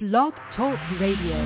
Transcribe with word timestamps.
Blog 0.00 0.32
Talk 0.56 0.78
Radio. 0.98 1.36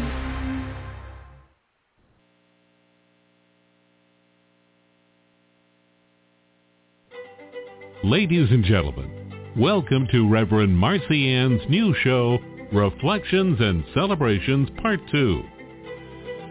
Ladies 8.05 8.49
and 8.53 8.65
gentlemen, 8.65 9.51
welcome 9.57 10.07
to 10.13 10.31
Reverend 10.31 10.79
Marcy 10.79 11.35
Ann's 11.35 11.63
new 11.69 11.97
show, 12.05 12.39
Reflections 12.73 13.59
and 13.59 13.83
Celebrations 13.93 14.69
Part 14.81 15.01
2. 15.11 15.43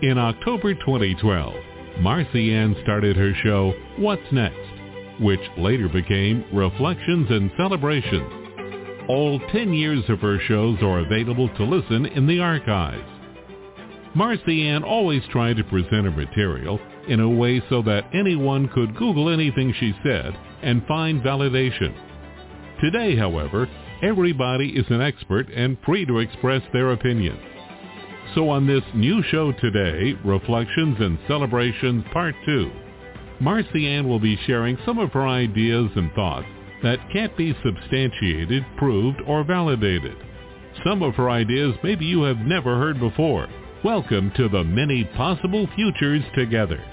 In 0.02 0.18
October 0.18 0.74
2012, 0.74 1.54
Marcy 2.02 2.54
Ann 2.54 2.76
started 2.84 3.16
her 3.16 3.32
show, 3.46 3.72
What's 3.98 4.30
Next, 4.34 5.22
which 5.22 5.40
later 5.58 5.88
became 5.88 6.44
Reflections 6.54 7.28
and 7.30 7.50
Celebrations. 7.56 8.43
All 9.10 9.38
10 9.52 9.74
years 9.74 10.04
of 10.08 10.20
her 10.20 10.40
shows 10.48 10.78
are 10.82 11.00
available 11.00 11.50
to 11.50 11.64
listen 11.66 12.06
in 12.06 12.26
the 12.26 12.40
archives. 12.40 13.04
Marcy 14.16 14.66
Ann 14.66 14.84
always 14.84 15.22
tried 15.30 15.58
to 15.58 15.64
present 15.66 16.06
her 16.06 16.12
material 16.12 16.80
in 17.10 17.20
a 17.20 17.30
way 17.30 17.62
so 17.70 17.82
that 17.82 18.06
anyone 18.14 18.70
could 18.70 18.96
Google 18.96 19.30
anything 19.30 19.74
she 19.78 19.94
said 20.04 20.34
and 20.62 20.88
find 20.88 21.22
validation. 21.22 21.94
Today, 22.80 23.18
however, 23.18 23.68
everybody 24.02 24.70
is 24.70 24.86
an 24.90 25.02
expert 25.02 25.50
and 25.50 25.78
free 25.86 26.06
to 26.06 26.20
express 26.20 26.62
their 26.72 26.94
opinion. 26.94 27.38
So 28.36 28.50
on 28.50 28.66
this 28.66 28.84
new 28.96 29.22
show 29.24 29.52
today, 29.52 30.18
Reflections 30.24 30.96
and 31.02 31.20
Celebrations 31.28 32.06
Part 32.14 32.36
2, 32.46 32.72
Marcy 33.42 33.86
Ann 33.86 34.08
will 34.08 34.20
be 34.20 34.40
sharing 34.48 34.78
some 34.86 34.98
of 34.98 35.12
her 35.12 35.28
ideas 35.28 35.92
and 35.98 36.10
thoughts 36.14 36.48
that 36.84 37.00
can't 37.12 37.36
be 37.38 37.56
substantiated, 37.64 38.64
proved, 38.78 39.22
or 39.26 39.44
validated. 39.44 40.18
Some 40.86 41.02
of 41.02 41.16
her 41.16 41.30
ideas 41.30 41.76
maybe 41.82 42.06
you 42.06 42.24
have 42.24 42.38
never 42.40 42.78
heard 42.78 43.00
before. 43.00 43.48
Welcome 43.86 44.32
to 44.36 44.50
the 44.50 44.64
many 44.64 45.06
possible 45.16 45.68
futures 45.76 46.24
together. 46.36 46.84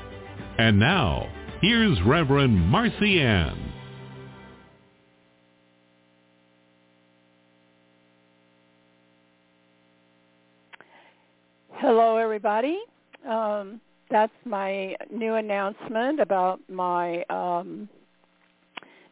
And 0.59 0.79
now, 0.79 1.29
here's 1.61 2.01
Reverend 2.03 2.57
Marcy 2.57 3.21
Ann. 3.21 3.73
Hello, 11.75 12.17
everybody. 12.17 12.79
Um, 13.29 13.81
that's 14.11 14.33
my 14.45 14.95
new 15.11 15.35
announcement 15.35 16.21
about 16.21 16.61
my 16.69 17.23
um, 17.31 17.89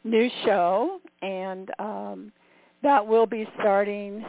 new 0.05 0.29
show, 0.45 1.01
and 1.23 1.71
um, 1.79 2.33
that 2.83 3.07
will 3.07 3.27
be 3.27 3.47
starting. 3.59 4.25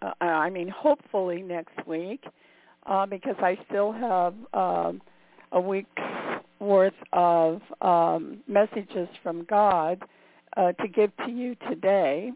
Uh, 0.00 0.12
I 0.20 0.50
mean, 0.50 0.68
hopefully 0.68 1.42
next 1.42 1.86
week, 1.86 2.24
uh, 2.86 3.06
because 3.06 3.36
I 3.38 3.58
still 3.68 3.92
have 3.92 4.34
uh, 4.52 4.92
a 5.52 5.60
week's 5.60 5.88
worth 6.58 6.94
of 7.12 7.60
um, 7.80 8.38
messages 8.48 9.08
from 9.22 9.44
God 9.44 10.02
uh, 10.56 10.72
to 10.72 10.88
give 10.88 11.10
to 11.24 11.30
you 11.30 11.56
today, 11.68 12.32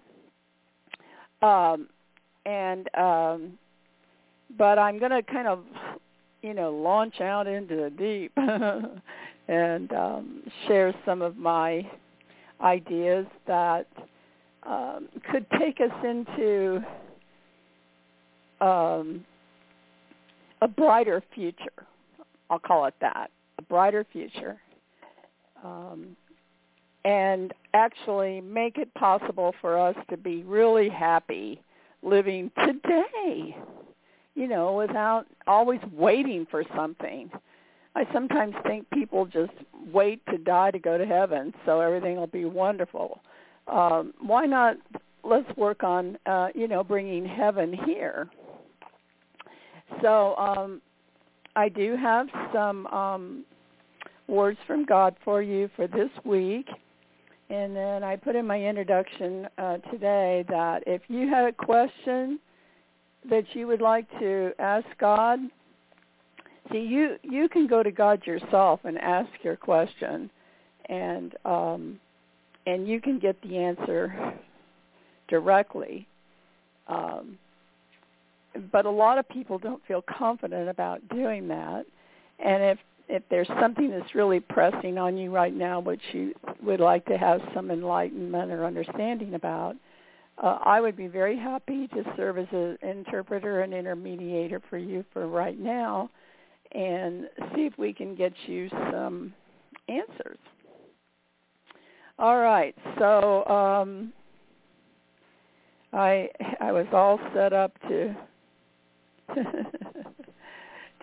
um, 1.42 1.89
and 2.45 2.89
um, 2.97 3.59
but 4.57 4.79
I'm 4.79 4.98
going 4.98 5.11
to 5.11 5.23
kind 5.23 5.48
of, 5.48 5.64
you 6.42 6.55
know, 6.55 6.70
launch 6.70 7.20
out 7.20 7.47
into 7.47 7.77
the 7.77 7.91
deep 7.91 8.33
and 9.48 9.92
um, 9.92 10.42
share 10.67 10.95
some 11.05 11.23
of 11.23 11.37
my 11.37 11.89
ideas 12.61 13.27
that 13.47 13.87
um, 14.62 15.09
could 15.31 15.47
take 15.59 15.81
us 15.81 16.05
into 16.05 16.85
um, 18.61 19.25
a 20.63 20.69
brighter 20.69 21.23
future. 21.35 21.87
I'll 22.51 22.59
call 22.59 22.87
it 22.87 22.95
that, 23.01 23.31
a 23.59 23.63
brighter 23.63 24.07
future. 24.13 24.57
Um, 25.64 26.17
and 27.05 27.55
actually 27.73 28.41
make 28.41 28.79
it 28.79 28.92
possible 28.95 29.55
for 29.61 29.79
us 29.79 29.95
to 30.11 30.17
be 30.17 30.42
really 30.42 30.89
happy 30.89 31.61
living 32.03 32.51
today, 32.64 33.57
you 34.35 34.48
know, 34.48 34.75
without 34.75 35.27
always 35.47 35.80
waiting 35.92 36.47
for 36.51 36.64
something. 36.75 37.30
I 37.96 38.07
sometimes 38.12 38.55
think 38.64 38.89
people 38.90 39.24
just 39.24 39.52
wait 39.90 40.20
to 40.27 40.36
die 40.36 40.70
to 40.70 40.79
go 40.79 40.98
to 40.98 41.07
heaven, 41.07 41.55
so 41.64 41.80
everything 41.80 42.17
will 42.17 42.27
be 42.27 42.45
wonderful. 42.45 43.23
Um, 43.68 44.12
why 44.20 44.45
not? 44.45 44.77
Let's 45.24 45.48
work 45.57 45.83
on, 45.83 46.18
uh, 46.27 46.48
you 46.55 46.68
know, 46.68 46.85
bringing 46.85 47.24
heaven 47.24 47.73
here. 47.86 48.29
So 50.02 50.36
um, 50.36 50.83
I 51.56 51.70
do 51.70 51.96
have 51.96 52.27
some 52.52 52.86
um, 52.89 53.45
words 54.29 54.58
from 54.67 54.85
God 54.85 55.17
for 55.24 55.40
you 55.40 55.70
for 55.74 55.86
this 55.86 56.11
week. 56.24 56.68
And 57.48 57.74
then 57.74 58.05
I 58.05 58.17
put 58.17 58.36
in 58.36 58.46
my 58.46 58.61
introduction 58.61 59.48
uh, 59.56 59.79
today 59.90 60.45
that 60.51 60.83
if 60.86 61.01
you 61.08 61.30
had 61.30 61.46
a 61.46 61.52
question 61.52 62.39
that 63.30 63.45
you 63.55 63.67
would 63.67 63.80
like 63.80 64.06
to 64.20 64.52
ask 64.58 64.86
God, 65.01 65.39
See, 66.73 66.79
you 66.79 67.17
you 67.23 67.49
can 67.49 67.67
go 67.67 67.83
to 67.83 67.91
God 67.91 68.27
yourself 68.27 68.81
and 68.85 68.99
ask 68.99 69.29
your 69.43 69.57
question, 69.57 70.31
and 70.89 71.35
um, 71.45 72.01
and 72.67 72.89
you 72.89 73.01
can 73.01 73.19
get 73.19 73.41
the 73.43 73.57
answer 73.59 74.35
directly. 75.29 76.07
Um, 76.89 77.39
but 78.73 78.87
a 78.87 78.91
lot 78.91 79.19
of 79.19 79.29
people 79.29 79.59
don't 79.59 79.83
feel 79.87 80.03
confident 80.03 80.69
about 80.69 81.07
doing 81.09 81.47
that, 81.49 81.85
and 82.39 82.63
if 82.63 82.79
if 83.09 83.23
there's 83.31 83.48
something 83.61 83.91
that's 83.91 84.15
really 84.15 84.41
pressing 84.41 84.98
on 84.98 85.17
you 85.17 85.31
right 85.31 85.55
now, 85.55 85.79
which 85.79 86.01
you 86.13 86.35
would 86.63 86.81
like 86.81 87.05
to 87.07 87.17
have 87.17 87.41
some 87.55 87.71
enlightenment 87.71 88.51
or 88.51 88.65
understanding 88.65 89.35
about, 89.35 89.77
uh, 90.43 90.59
I 90.65 90.81
would 90.81 90.97
be 90.97 91.07
very 91.07 91.39
happy 91.39 91.87
to 91.89 92.03
serve 92.17 92.39
as 92.39 92.48
an 92.51 92.77
interpreter 92.83 93.61
and 93.61 93.73
intermediator 93.73 94.61
for 94.69 94.79
you 94.79 95.05
for 95.13 95.29
right 95.29 95.59
now 95.59 96.11
and 96.77 97.29
see 97.55 97.63
if 97.63 97.77
we 97.79 97.92
can 97.92 98.14
get 98.14 98.33
you 98.47 98.69
some 98.92 99.33
answers. 99.89 100.39
All 102.19 102.39
right, 102.39 102.75
so 102.98 103.45
um, 103.47 104.13
I 105.92 106.29
I 106.61 106.73
was 106.73 106.86
all 106.92 107.19
set 107.35 107.53
up 107.53 107.73
to 107.89 108.15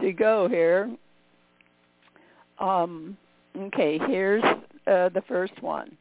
to 0.01 0.13
go 0.13 0.47
here. 0.47 0.95
Um, 2.59 3.17
okay, 3.57 3.99
here's 4.07 4.43
uh, 4.43 5.09
the 5.09 5.23
first 5.27 5.61
one. 5.61 5.97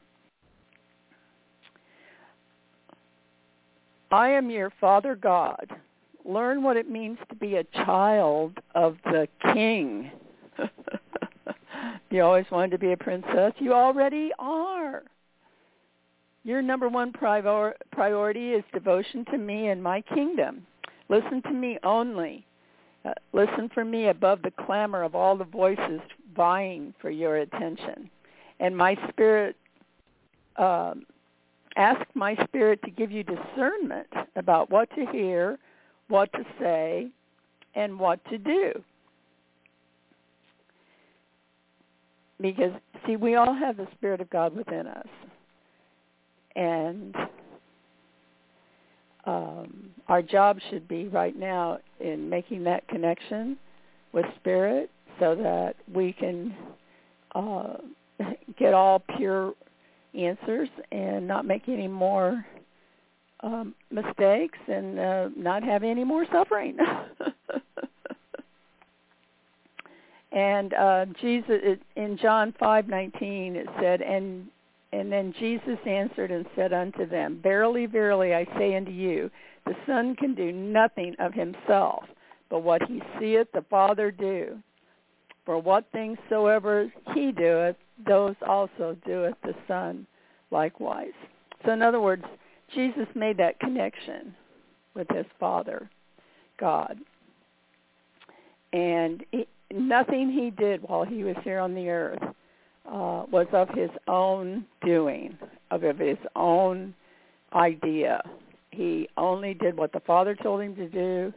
I 4.10 4.28
am 4.28 4.50
your 4.50 4.70
Father 4.80 5.14
God 5.14 5.66
learn 6.24 6.62
what 6.62 6.76
it 6.76 6.90
means 6.90 7.18
to 7.28 7.34
be 7.34 7.56
a 7.56 7.64
child 7.64 8.58
of 8.74 8.96
the 9.04 9.28
king. 9.52 10.10
you 12.10 12.22
always 12.22 12.46
wanted 12.50 12.70
to 12.72 12.78
be 12.78 12.92
a 12.92 12.96
princess. 12.96 13.52
You 13.58 13.72
already 13.72 14.30
are. 14.38 15.02
Your 16.44 16.62
number 16.62 16.88
one 16.88 17.12
prior- 17.12 17.76
priority 17.92 18.52
is 18.52 18.64
devotion 18.72 19.24
to 19.26 19.38
me 19.38 19.68
and 19.68 19.82
my 19.82 20.00
kingdom. 20.00 20.66
Listen 21.08 21.42
to 21.42 21.52
me 21.52 21.78
only. 21.84 22.44
Uh, 23.04 23.12
listen 23.32 23.68
for 23.72 23.84
me 23.84 24.08
above 24.08 24.42
the 24.42 24.50
clamor 24.50 25.02
of 25.02 25.14
all 25.14 25.36
the 25.36 25.44
voices 25.44 26.00
vying 26.36 26.94
for 27.00 27.10
your 27.10 27.36
attention. 27.38 28.08
And 28.60 28.76
my 28.76 28.96
spirit, 29.08 29.56
um, 30.56 31.04
ask 31.76 32.00
my 32.14 32.36
spirit 32.44 32.80
to 32.84 32.90
give 32.90 33.10
you 33.10 33.24
discernment 33.24 34.08
about 34.36 34.70
what 34.70 34.88
to 34.94 35.06
hear, 35.06 35.58
what 36.08 36.32
to 36.32 36.44
say, 36.60 37.08
and 37.74 37.98
what 37.98 38.22
to 38.26 38.38
do. 38.38 38.72
Because, 42.40 42.72
see, 43.06 43.16
we 43.16 43.36
all 43.36 43.54
have 43.54 43.76
the 43.76 43.86
Spirit 43.96 44.20
of 44.20 44.28
God 44.30 44.54
within 44.54 44.86
us. 44.86 45.06
And 46.56 47.14
um, 49.24 49.90
our 50.08 50.22
job 50.22 50.58
should 50.70 50.88
be 50.88 51.08
right 51.08 51.38
now 51.38 51.78
in 52.00 52.28
making 52.28 52.64
that 52.64 52.86
connection 52.88 53.56
with 54.12 54.26
Spirit 54.40 54.90
so 55.20 55.34
that 55.36 55.76
we 55.94 56.12
can 56.12 56.54
uh, 57.34 57.74
get 58.58 58.74
all 58.74 59.02
pure 59.16 59.54
answers 60.14 60.68
and 60.90 61.26
not 61.26 61.46
make 61.46 61.68
any 61.68 61.88
more 61.88 62.44
um, 63.42 63.74
mistakes 63.90 64.58
and 64.68 64.98
uh, 64.98 65.28
not 65.36 65.62
have 65.62 65.82
any 65.82 66.04
more 66.04 66.24
suffering. 66.32 66.76
and 70.32 70.74
uh, 70.74 71.06
Jesus 71.20 71.78
in 71.96 72.18
John 72.20 72.54
five 72.58 72.88
nineteen 72.88 73.56
it 73.56 73.66
said, 73.80 74.02
"And 74.02 74.48
and 74.92 75.10
then 75.10 75.34
Jesus 75.38 75.78
answered 75.86 76.30
and 76.30 76.44
said 76.54 76.72
unto 76.72 77.08
them, 77.08 77.40
Verily, 77.42 77.86
verily, 77.86 78.34
I 78.34 78.44
say 78.58 78.76
unto 78.76 78.90
you, 78.90 79.30
the 79.64 79.74
Son 79.86 80.14
can 80.14 80.34
do 80.34 80.52
nothing 80.52 81.16
of 81.18 81.32
himself, 81.32 82.04
but 82.50 82.62
what 82.62 82.82
he 82.82 83.00
seeth 83.18 83.46
the 83.54 83.64
Father 83.70 84.10
do. 84.10 84.58
For 85.46 85.58
what 85.58 85.86
things 85.92 86.18
soever 86.28 86.92
he 87.14 87.32
doeth, 87.32 87.76
those 88.06 88.34
also 88.46 88.96
doeth 89.06 89.34
the 89.42 89.54
Son 89.66 90.06
likewise. 90.50 91.14
So 91.64 91.72
in 91.72 91.80
other 91.80 92.00
words, 92.00 92.24
Jesus 92.74 93.06
made 93.14 93.36
that 93.38 93.58
connection 93.60 94.34
with 94.94 95.06
his 95.10 95.26
Father, 95.38 95.88
God. 96.58 96.98
And 98.72 99.24
he, 99.30 99.46
nothing 99.72 100.30
he 100.30 100.50
did 100.50 100.82
while 100.82 101.04
he 101.04 101.24
was 101.24 101.36
here 101.44 101.58
on 101.58 101.74
the 101.74 101.88
earth 101.88 102.22
uh, 102.86 103.24
was 103.30 103.46
of 103.52 103.68
his 103.70 103.90
own 104.08 104.64
doing, 104.84 105.36
of 105.70 105.82
his 105.82 106.18
own 106.36 106.94
idea. 107.52 108.22
He 108.70 109.08
only 109.16 109.54
did 109.54 109.76
what 109.76 109.92
the 109.92 110.00
Father 110.00 110.34
told 110.34 110.62
him 110.62 110.74
to 110.76 110.88
do, 110.88 111.32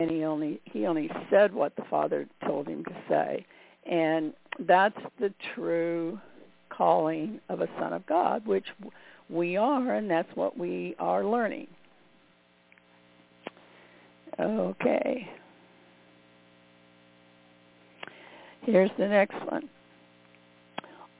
and 0.00 0.10
he 0.10 0.24
only 0.24 0.60
he 0.64 0.86
only 0.86 1.10
said 1.30 1.54
what 1.54 1.76
the 1.76 1.84
Father 1.88 2.26
told 2.44 2.66
him 2.66 2.84
to 2.84 2.94
say, 3.08 3.46
and 3.88 4.32
that's 4.60 4.98
the 5.20 5.32
true 5.54 6.18
calling 6.68 7.40
of 7.48 7.60
a 7.60 7.68
son 7.78 7.92
of 7.92 8.04
God, 8.06 8.44
which 8.46 8.66
we 9.28 9.56
are, 9.56 9.94
and 9.94 10.10
that's 10.10 10.28
what 10.34 10.58
we 10.58 10.94
are 10.98 11.24
learning. 11.24 11.68
Okay. 14.38 15.28
Here's 18.62 18.90
the 18.98 19.06
next 19.08 19.36
one. 19.50 19.68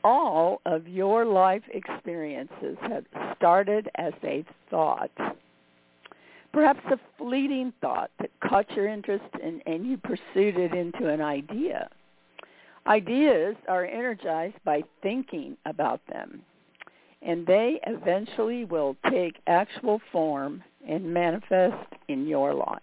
All 0.03 0.61
of 0.67 0.87
your 0.89 1.25
life 1.25 1.63
experiences 1.73 2.77
have 2.83 3.05
started 3.37 3.89
as 3.97 4.13
a 4.23 4.45
thought. 4.71 5.11
Perhaps 6.53 6.81
a 6.91 6.99
fleeting 7.19 7.73
thought 7.81 8.11
that 8.21 8.31
caught 8.47 8.71
your 8.73 8.87
interest 8.87 9.25
and, 9.43 9.63
and 9.67 9.87
you 9.87 9.97
pursued 9.97 10.57
it 10.57 10.73
into 10.73 11.09
an 11.09 11.21
idea. 11.21 11.89
Ideas 12.87 13.57
are 13.67 13.85
energized 13.87 14.63
by 14.65 14.83
thinking 15.03 15.57
about 15.65 16.01
them, 16.07 16.43
and 17.25 17.47
they 17.47 17.81
eventually 17.87 18.65
will 18.65 18.97
take 19.11 19.37
actual 19.47 20.01
form 20.13 20.63
and 20.89 21.13
manifest 21.13 21.93
in 22.09 22.27
your 22.27 22.53
life. 22.53 22.81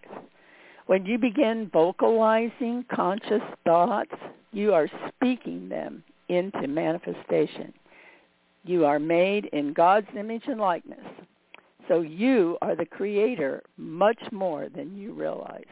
When 0.87 1.05
you 1.05 1.17
begin 1.17 1.69
vocalizing 1.71 2.83
conscious 2.93 3.43
thoughts, 3.63 4.15
you 4.51 4.73
are 4.73 4.89
speaking 5.07 5.69
them 5.69 6.03
into 6.27 6.67
manifestation. 6.67 7.71
You 8.65 8.85
are 8.85 8.99
made 8.99 9.45
in 9.53 9.73
God's 9.73 10.07
image 10.17 10.43
and 10.47 10.59
likeness. 10.59 11.05
So 11.87 12.01
you 12.01 12.57
are 12.61 12.75
the 12.75 12.85
creator 12.85 13.63
much 13.77 14.19
more 14.31 14.69
than 14.69 14.97
you 14.97 15.13
realize. 15.13 15.63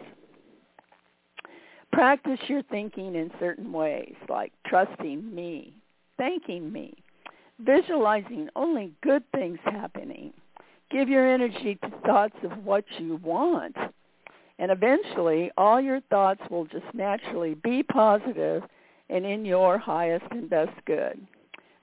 Practice 1.92 2.40
your 2.48 2.62
thinking 2.64 3.16
in 3.16 3.32
certain 3.40 3.72
ways, 3.72 4.16
like 4.28 4.54
trusting 4.68 5.34
me, 5.34 5.74
thanking 6.18 6.72
me, 6.72 6.94
visualizing 7.60 8.50
only 8.56 8.94
good 9.02 9.24
things 9.32 9.60
happening. 9.64 10.34
Give 10.92 11.08
your 11.08 11.28
energy 11.28 11.78
to 11.84 11.92
thoughts 12.06 12.36
of 12.44 12.64
what 12.64 12.84
you 12.98 13.18
want. 13.18 13.76
And 14.58 14.72
eventually, 14.72 15.52
all 15.58 15.80
your 15.80 16.02
thoughts 16.10 16.42
will 16.50 16.66
just 16.66 16.86
naturally 16.94 17.54
be 17.56 17.84
positive 17.84 18.64
and 19.10 19.26
in 19.26 19.46
your 19.46 19.78
highest 19.78 20.26
and 20.32 20.50
best 20.50 20.74
good. 20.86 21.20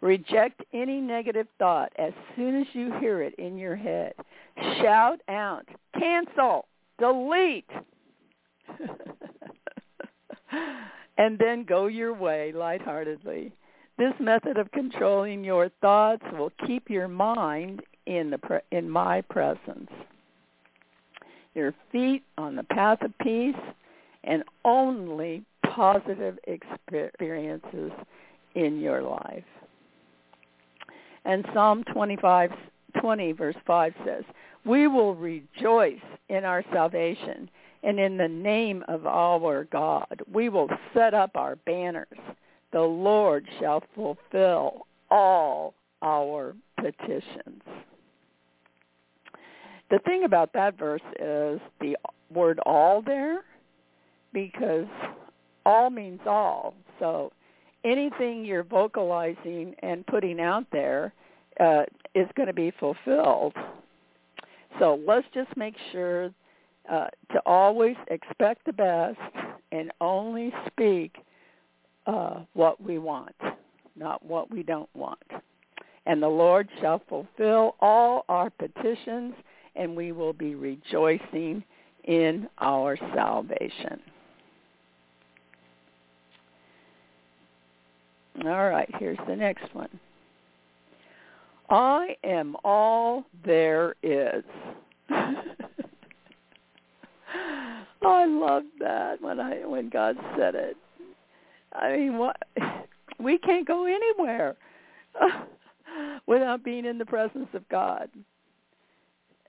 Reject 0.01 0.63
any 0.75 1.01
negative 1.01 1.47
thought 1.59 1.93
as 1.99 2.13
soon 2.35 2.61
as 2.61 2.67
you 2.75 2.93
hear 3.01 3.23
it 3.23 3.35
in 3.37 3.57
your 3.57 3.77
head. 3.77 4.13
Shout 4.81 5.21
out, 5.29 5.67
cancel, 5.99 6.67
delete. 6.99 7.71
and 11.19 11.39
then 11.39 11.65
go 11.65 11.87
your 11.87 12.13
way 12.13 12.53
lightheartedly. 12.53 13.53
This 13.99 14.13
method 14.21 14.59
of 14.59 14.71
controlling 14.73 15.43
your 15.43 15.71
thoughts 15.81 16.25
will 16.33 16.53
keep 16.67 16.91
your 16.91 17.09
mind 17.09 17.83
in 18.05 18.31
the 18.31 18.39
pre- 18.39 18.61
in 18.71 18.89
my 18.91 19.23
presence. 19.23 19.91
Your 21.55 21.75
feet 21.91 22.23
on 22.37 22.57
the 22.57 22.65
path 22.65 23.01
of 23.01 23.17
peace 23.19 23.57
and 24.25 24.45
only 24.65 25.45
positive 25.63 26.39
experiences 26.47 27.91
in 28.55 28.81
your 28.81 29.03
life. 29.03 29.45
And 31.25 31.47
Psalm 31.55 31.83
25, 31.85 32.53
20 33.01 33.33
verse 33.33 33.57
5 33.67 33.95
says, 34.05 34.25
We 34.65 34.89
will 34.89 35.15
rejoice 35.15 36.01
in 36.29 36.45
our 36.45 36.63
salvation 36.73 37.51
and 37.83 37.99
in 37.99 38.17
the 38.17 38.29
name 38.29 38.85
of 38.89 39.07
our 39.07 39.65
God 39.65 40.23
we 40.33 40.49
will 40.49 40.69
set 40.93 41.15
up 41.15 41.31
our 41.35 41.57
banners. 41.57 42.19
The 42.73 42.81
Lord 42.81 43.47
shall 43.61 43.83
fulfill 43.95 44.87
all 45.11 45.75
our 46.03 46.55
petitions. 46.81 47.63
The 49.91 49.99
thing 50.01 50.25
about 50.25 50.53
that 50.53 50.77
verse 50.77 51.03
is 51.21 51.61
the 51.81 51.97
word 52.31 52.59
all 52.67 53.03
there 53.03 53.43
because 54.33 54.87
all 55.65 55.91
means 55.91 56.21
all. 56.27 56.75
So 56.99 57.33
anything 57.85 58.45
you're 58.45 58.65
vocalizing 58.65 59.75
and 59.83 60.07
putting 60.07 60.41
out 60.41 60.67
there 60.73 61.13
uh, 61.61 61.85
is 62.15 62.27
going 62.37 62.49
to 62.49 62.53
be 62.53 62.73
fulfilled. 62.79 63.55
So 64.79 65.01
let's 65.07 65.27
just 65.33 65.57
make 65.57 65.75
sure 65.93 66.31
uh, 66.91 67.07
to 67.33 67.41
always 67.47 67.97
expect 68.09 68.67
the 68.67 68.73
best 68.73 69.19
and 69.73 69.91
only 70.01 70.53
speak 70.67 71.17
uh, 72.07 72.41
what 72.55 72.83
we 72.83 72.99
want, 72.99 73.35
not 73.97 74.25
what 74.25 74.51
we 74.51 74.63
don't 74.63 74.89
want. 74.95 75.19
And 76.07 76.23
the 76.23 76.29
Lord 76.29 76.69
shall 76.81 77.03
fulfill 77.09 77.75
all 77.81 78.25
our 78.29 78.51
petitions, 78.51 79.35
and 79.75 79.97
we 79.97 80.13
will 80.13 80.33
be 80.33 80.55
rejoicing 80.55 81.65
in 82.05 82.49
our 82.59 82.97
salvation. 83.15 84.01
All 88.45 88.69
right, 88.69 88.89
here's 88.99 89.19
the 89.27 89.35
next 89.35 89.75
one. 89.75 89.89
I 91.69 92.17
am 92.23 92.57
all 92.63 93.25
there 93.45 93.97
is. 94.03 94.45
I 98.03 98.27
love 98.27 98.63
that 98.79 99.21
when 99.21 99.41
I 99.41 99.67
when 99.67 99.89
God 99.89 100.17
said 100.39 100.55
it. 100.55 100.77
I 101.73 101.97
mean, 101.97 102.19
what 102.19 102.37
we 103.19 103.39
can't 103.39 103.67
go 103.67 103.87
anywhere 103.87 104.57
without 106.27 106.65
being 106.65 106.85
in 106.85 106.99
the 106.99 107.07
presence 107.07 107.49
of 107.55 107.69
God. 107.69 108.09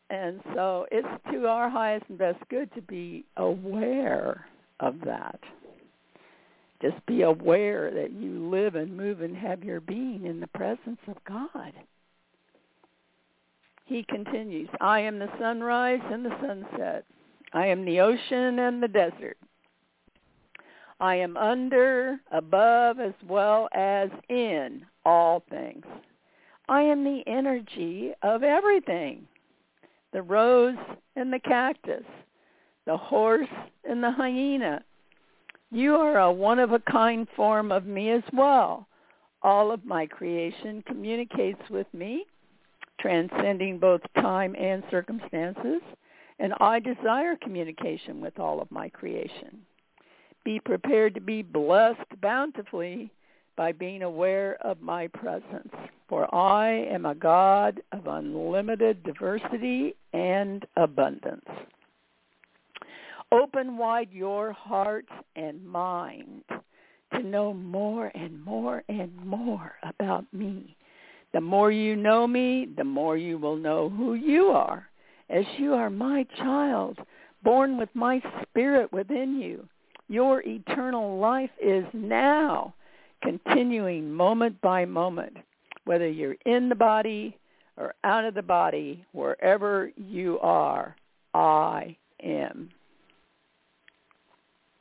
And 0.09 0.39
so 0.53 0.86
it's 0.89 1.07
to 1.31 1.47
our 1.47 1.69
highest 1.69 2.05
and 2.09 2.17
best 2.17 2.39
good 2.50 2.74
to 2.75 2.81
be 2.81 3.25
aware 3.36 4.45
of 4.79 4.95
that. 5.05 5.39
Just 6.81 7.03
be 7.07 7.24
aware 7.24 7.91
that 7.91 8.12
you 8.12 8.50
live 8.50 8.75
and 8.75 8.95
move 8.95 9.21
and 9.21 9.36
have 9.36 9.63
your 9.63 9.81
being 9.81 10.25
in 10.25 10.39
the 10.39 10.47
presence 10.47 11.00
of 11.07 11.15
God. 11.27 11.74
He 13.86 14.03
continues, 14.03 14.69
I 14.79 15.00
am 15.00 15.17
the 15.17 15.29
sunrise 15.39 16.01
and 16.12 16.24
the 16.25 16.38
sunset. 16.41 17.05
I 17.53 17.67
am 17.67 17.86
the 17.86 18.01
ocean 18.01 18.59
and 18.59 18.83
the 18.83 18.88
desert. 18.88 19.38
I 21.00 21.16
am 21.16 21.38
under, 21.38 22.20
above, 22.32 23.00
as 23.00 23.13
well 23.27 23.70
as 23.74 24.10
in 24.30 24.86
all 25.06 25.44
things. 25.50 25.86
I 26.68 26.82
am 26.82 27.04
the 27.04 27.24
energy 27.27 28.13
of 28.24 28.44
everything. 28.44 29.27
The 30.12 30.22
rose 30.22 30.77
and 31.16 31.32
the 31.32 31.39
cactus, 31.39 32.06
the 32.86 32.98
horse 32.98 33.48
and 33.84 34.04
the 34.04 34.12
hyena, 34.12 34.84
you 35.70 35.96
are 35.96 36.20
a 36.20 36.32
one-of-a-kind 36.32 37.27
form 37.36 37.72
of 37.72 37.86
me 37.86 38.10
as 38.12 38.24
well. 38.34 38.88
All 39.44 39.72
of 39.72 39.86
my 39.86 40.06
creation 40.08 40.82
communicates 40.88 41.70
with 41.70 41.88
me, 41.94 42.25
transcending 43.00 43.77
both 43.77 44.01
time 44.16 44.56
and 44.56 44.84
circumstances, 44.89 45.82
and 46.39 46.54
I 46.60 46.80
desire 46.80 47.36
communication 47.36 48.22
with 48.22 48.39
all 48.39 48.62
of 48.62 48.72
my 48.72 48.89
creation. 48.89 49.62
Be 50.48 50.62
prepared 50.62 51.13
to 51.16 51.20
be 51.20 51.42
blessed 51.42 52.22
bountifully 52.22 53.12
by 53.58 53.74
being 53.74 54.01
aware 54.01 54.56
of 54.62 54.80
my 54.80 55.08
presence, 55.08 55.74
for 56.08 56.34
I 56.34 56.70
am 56.70 57.06
a 57.06 57.16
God 57.16 57.82
of 57.92 58.08
unlimited 58.08 59.04
diversity 59.04 59.94
and 60.13 60.66
abundance. 60.77 61.44
Open 63.34 63.77
wide 63.77 64.08
your 64.13 64.54
heart 64.54 65.06
and 65.36 65.68
mind 65.68 66.46
to 67.12 67.20
know 67.22 67.54
more 67.54 68.10
and 68.16 68.42
more 68.46 68.86
and 68.88 69.13
more 69.25 69.74
about 69.84 70.34
me. 70.34 70.77
The 71.34 71.42
more 71.42 71.74
you 71.74 71.98
know 71.98 72.25
me, 72.25 72.70
the 72.77 72.86
more 72.86 73.18
you 73.18 73.38
will 73.38 73.58
know 73.58 73.89
who 73.89 74.13
you 74.13 74.46
are, 74.46 74.88
as 75.30 75.44
you 75.58 75.74
are 75.74 75.89
my 75.89 76.25
child, 76.38 77.00
born 77.44 77.75
with 77.75 77.89
my 77.94 78.22
spirit 78.44 78.94
within 78.94 79.42
you. 79.42 79.68
Your 80.07 80.41
eternal 80.45 81.19
life 81.19 81.49
is 81.61 81.85
now, 81.93 82.73
continuing 83.21 84.11
moment 84.11 84.59
by 84.61 84.85
moment, 84.85 85.37
whether 85.85 86.07
you're 86.07 86.37
in 86.45 86.69
the 86.69 86.75
body 86.75 87.37
or 87.75 87.93
out 88.03 88.25
of 88.25 88.33
the 88.33 88.41
body, 88.41 89.05
wherever 89.11 89.91
you 89.95 90.39
are, 90.39 90.95
I 91.33 91.95
am. 92.23 92.69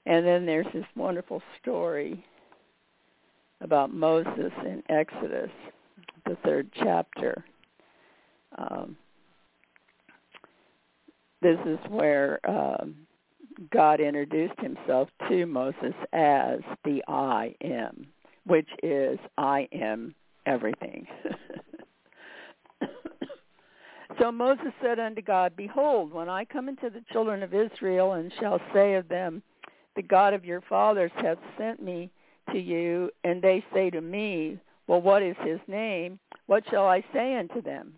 And 0.06 0.25
then 0.25 0.47
there's 0.47 0.66
this 0.73 0.85
wonderful 0.95 1.42
story 1.61 2.25
about 3.61 3.92
Moses 3.92 4.52
in 4.64 4.83
Exodus, 4.88 5.50
the 6.25 6.37
third 6.45 6.71
chapter. 6.75 7.45
Um, 8.56 8.97
this 11.42 11.59
is 11.66 11.78
where 11.88 12.38
um, 12.49 13.06
God 13.71 14.01
introduced 14.01 14.59
himself 14.61 15.09
to 15.29 15.47
Moses 15.47 15.95
as 16.13 16.61
the 16.85 17.03
I 17.09 17.55
am, 17.63 18.07
which 18.45 18.69
is 18.83 19.19
I 19.39 19.69
am 19.73 20.15
everything. 20.45 21.07
so 24.21 24.31
Moses 24.31 24.73
said 24.83 24.99
unto 24.99 25.23
God, 25.23 25.57
Behold, 25.57 26.13
when 26.13 26.29
I 26.29 26.45
come 26.45 26.69
into 26.69 26.91
the 26.91 27.05
children 27.13 27.43
of 27.43 27.55
Israel 27.55 28.13
and 28.13 28.33
shall 28.39 28.61
say 28.75 28.95
of 28.95 29.09
them, 29.09 29.43
the 29.95 30.03
God 30.03 30.35
of 30.35 30.45
your 30.45 30.61
fathers 30.61 31.13
hath 31.17 31.39
sent 31.57 31.83
me 31.83 32.11
to 32.53 32.59
you, 32.59 33.11
and 33.25 33.41
they 33.41 33.65
say 33.73 33.91
to 33.91 34.01
me, 34.01 34.59
Well, 34.87 35.01
what 35.01 35.23
is 35.23 35.37
his 35.45 35.61
name? 35.67 36.19
What 36.47 36.65
shall 36.71 36.87
I 36.87 37.03
say 37.13 37.37
unto 37.37 37.63
them? 37.63 37.95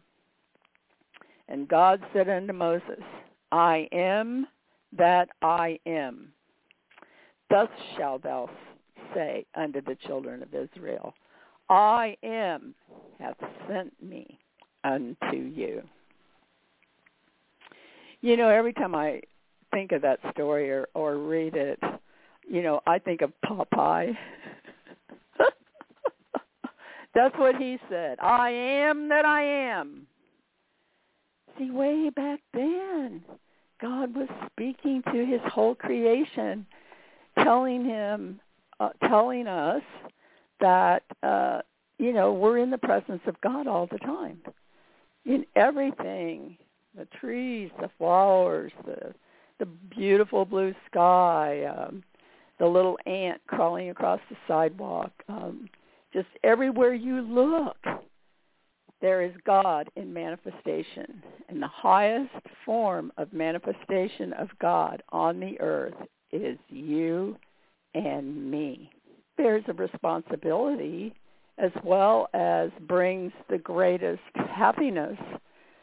And 1.49 1.67
God 1.67 2.01
said 2.13 2.29
unto 2.29 2.53
Moses, 2.53 3.03
I 3.51 3.89
am 3.93 4.47
that 4.97 5.29
I 5.43 5.79
am. 5.87 6.29
Thus 7.51 7.69
shalt 7.97 8.23
thou 8.23 8.51
say 9.15 9.47
unto 9.55 9.81
the 9.81 9.97
children 10.07 10.43
of 10.43 10.55
Israel, 10.55 11.15
I 11.69 12.17
am 12.23 12.75
hath 13.19 13.37
sent 13.69 13.93
me 14.03 14.39
unto 14.85 15.37
you. 15.37 15.83
You 18.21 18.37
know, 18.37 18.49
every 18.49 18.73
time 18.73 18.95
I 18.95 19.21
think 19.73 19.93
of 19.93 20.03
that 20.03 20.19
story 20.33 20.71
or, 20.71 20.89
or 20.95 21.19
read 21.19 21.55
it, 21.55 21.79
you 22.49 22.63
know, 22.63 22.81
I 22.87 22.99
think 22.99 23.21
of 23.21 23.33
Popeye. 23.45 24.17
That's 27.15 27.37
what 27.39 27.57
he 27.57 27.79
said. 27.91 28.19
I 28.21 28.51
am 28.51 29.09
that 29.09 29.25
I 29.25 29.43
am. 29.43 30.07
See, 31.59 31.71
way 31.71 32.11
back 32.11 32.41
then, 32.55 33.23
God 33.81 34.15
was 34.15 34.29
speaking 34.53 35.03
to 35.13 35.25
his 35.25 35.41
whole 35.47 35.75
creation, 35.75 36.67
telling 37.43 37.85
him, 37.85 38.41
uh, 38.81 38.91
telling 39.09 39.47
us 39.47 39.83
that, 40.61 41.03
uh, 41.23 41.61
you 41.99 42.13
know, 42.13 42.33
we're 42.33 42.59
in 42.59 42.71
the 42.71 42.79
presence 42.79 43.23
of 43.27 43.41
God 43.41 43.67
all 43.67 43.87
the 43.87 43.99
time. 43.99 44.41
In 45.25 45.45
everything, 45.57 46.57
the 46.97 47.07
trees, 47.21 47.71
the 47.81 47.91
flowers, 47.99 48.73
the 48.85 49.15
the 49.59 49.67
beautiful 49.67 50.45
blue 50.45 50.73
sky, 50.89 51.65
um, 51.65 52.03
the 52.59 52.67
little 52.67 52.97
ant 53.07 53.41
crawling 53.47 53.91
across 53.91 54.21
the 54.31 54.37
sidewalk. 54.47 55.11
Um, 55.29 55.69
just 56.13 56.29
everywhere 56.45 56.95
you 56.95 57.21
look, 57.21 57.77
there 59.01 59.23
is 59.23 59.33
God 59.47 59.89
in 59.97 60.13
manifestation. 60.13 61.23
And 61.49 61.63
the 61.63 61.69
highest 61.69 62.33
form 62.65 63.13
of 63.17 63.33
manifestation 63.33 64.33
of 64.35 64.49
God 64.61 65.03
on 65.11 65.41
the 65.41 65.61
earth 65.61 65.95
is 66.33 66.59
you 66.69 67.37
and 67.95 68.51
me. 68.51 68.91
There's 69.37 69.65
a 69.69 69.73
responsibility 69.73 71.15
as 71.59 71.73
well 71.85 72.29
as 72.35 72.71
brings 72.87 73.33
the 73.49 73.59
greatest 73.59 74.21
happiness 74.35 75.19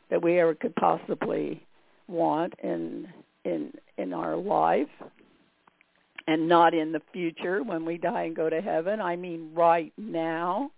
that 0.09 0.21
we 0.21 0.39
ever 0.39 0.55
could 0.55 0.75
possibly 0.75 1.65
want 2.07 2.53
in 2.63 3.07
in 3.43 3.73
in 3.97 4.13
our 4.13 4.35
life 4.35 4.87
and 6.27 6.47
not 6.47 6.73
in 6.73 6.91
the 6.91 7.01
future 7.11 7.63
when 7.63 7.85
we 7.85 7.97
die 7.97 8.23
and 8.23 8.35
go 8.35 8.49
to 8.49 8.61
heaven. 8.61 9.01
I 9.01 9.15
mean 9.15 9.51
right 9.53 9.93
now. 9.97 10.71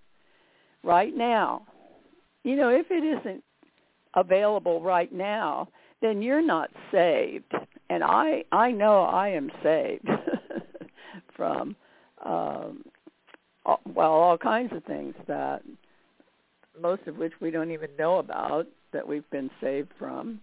Right 0.83 1.15
now. 1.15 1.67
You 2.43 2.55
know, 2.55 2.69
if 2.69 2.87
it 2.89 3.03
isn't 3.03 3.43
available 4.15 4.81
right 4.81 5.11
now, 5.13 5.67
then 6.01 6.21
you're 6.21 6.45
not 6.45 6.69
saved. 6.91 7.53
And 7.89 8.03
I 8.03 8.43
I 8.51 8.71
know 8.71 9.03
I 9.03 9.29
am 9.29 9.51
saved 9.63 10.07
from 11.35 11.75
um 12.25 12.83
well 13.93 14.11
all 14.11 14.37
kinds 14.37 14.73
of 14.73 14.83
things 14.85 15.13
that 15.27 15.61
most 16.81 17.07
of 17.07 17.17
which 17.17 17.33
we 17.41 17.51
don't 17.51 17.71
even 17.71 17.89
know 17.97 18.19
about 18.19 18.67
that 18.93 19.07
we've 19.07 19.29
been 19.29 19.49
saved 19.61 19.91
from. 19.97 20.39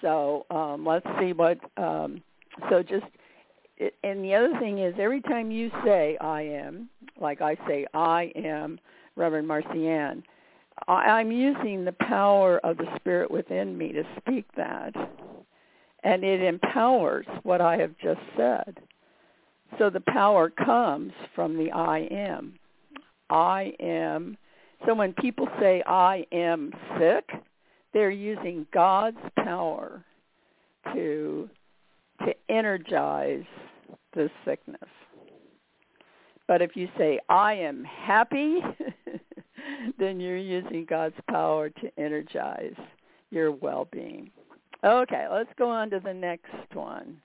So 0.00 0.46
um, 0.50 0.84
let's 0.84 1.06
see 1.20 1.32
what. 1.32 1.58
Um, 1.76 2.22
so 2.68 2.82
just 2.82 3.04
and 4.02 4.22
the 4.24 4.34
other 4.34 4.58
thing 4.60 4.78
is 4.78 4.94
every 4.98 5.20
time 5.22 5.50
you 5.50 5.70
say 5.84 6.16
I 6.20 6.42
am, 6.42 6.88
like 7.20 7.40
I 7.40 7.56
say 7.66 7.86
I 7.94 8.32
am 8.36 8.78
Reverend 9.16 9.48
Marcy 9.48 9.88
Ann, 9.88 10.22
I'm 10.88 11.30
using 11.30 11.84
the 11.84 11.92
power 11.92 12.58
of 12.58 12.76
the 12.76 12.86
Spirit 12.96 13.30
within 13.30 13.76
me 13.76 13.92
to 13.92 14.02
speak 14.18 14.46
that, 14.56 14.94
and 16.04 16.24
it 16.24 16.42
empowers 16.42 17.26
what 17.42 17.60
I 17.60 17.76
have 17.76 17.94
just 18.02 18.20
said. 18.36 18.78
So 19.78 19.90
the 19.90 20.02
power 20.08 20.50
comes 20.50 21.12
from 21.34 21.56
the 21.56 21.70
I 21.72 22.00
am. 22.10 22.58
I 23.30 23.72
am. 23.80 24.36
So 24.86 24.94
when 24.94 25.12
people 25.14 25.48
say 25.60 25.82
I 25.86 26.26
am 26.32 26.72
sick, 26.98 27.30
they're 27.92 28.10
using 28.10 28.66
God's 28.72 29.18
power 29.36 30.04
to 30.92 31.48
to 32.24 32.34
energize 32.48 33.44
the 34.14 34.30
sickness. 34.44 34.80
But 36.46 36.62
if 36.62 36.76
you 36.76 36.88
say 36.98 37.18
I 37.28 37.54
am 37.54 37.84
happy, 37.84 38.58
then 39.98 40.20
you're 40.20 40.36
using 40.36 40.84
God's 40.84 41.16
power 41.28 41.70
to 41.70 41.90
energize 41.98 42.76
your 43.30 43.52
well-being. 43.52 44.30
Okay, 44.84 45.26
let's 45.30 45.52
go 45.58 45.70
on 45.70 45.90
to 45.90 46.00
the 46.00 46.12
next 46.12 46.74
one. 46.74 47.20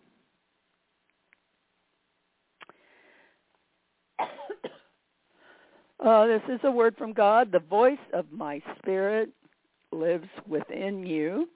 Uh, 6.03 6.27
this 6.27 6.41
is 6.49 6.59
a 6.63 6.71
word 6.71 6.95
from 6.97 7.13
God. 7.13 7.51
The 7.51 7.59
voice 7.59 7.97
of 8.13 8.25
my 8.31 8.61
spirit 8.77 9.29
lives 9.91 10.29
within 10.47 11.05
you. 11.05 11.49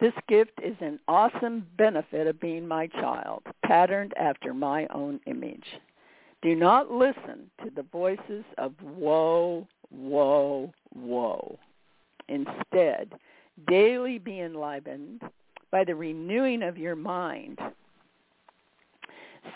This 0.00 0.12
gift 0.28 0.58
is 0.62 0.76
an 0.80 0.98
awesome 1.06 1.64
benefit 1.78 2.26
of 2.26 2.40
being 2.40 2.66
my 2.66 2.88
child, 2.88 3.44
patterned 3.64 4.12
after 4.16 4.52
my 4.52 4.86
own 4.88 5.20
image. 5.26 5.64
Do 6.42 6.56
not 6.56 6.90
listen 6.90 7.50
to 7.62 7.70
the 7.74 7.84
voices 7.84 8.44
of 8.58 8.72
woe, 8.82 9.66
woe, 9.92 10.72
woe. 10.94 11.58
Instead, 12.28 13.12
daily 13.68 14.18
be 14.18 14.40
enlivened 14.40 15.22
by 15.70 15.84
the 15.84 15.94
renewing 15.94 16.62
of 16.62 16.76
your 16.76 16.96
mind. 16.96 17.58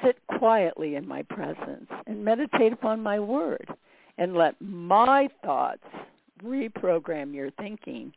Sit 0.04 0.16
quietly 0.38 0.94
in 0.94 1.06
my 1.06 1.22
presence 1.22 1.90
and 2.06 2.24
meditate 2.24 2.72
upon 2.72 3.02
my 3.02 3.18
word, 3.18 3.66
and 4.18 4.34
let 4.34 4.54
my 4.60 5.28
thoughts 5.44 5.84
reprogram 6.44 7.34
your 7.34 7.50
thinking 7.52 8.12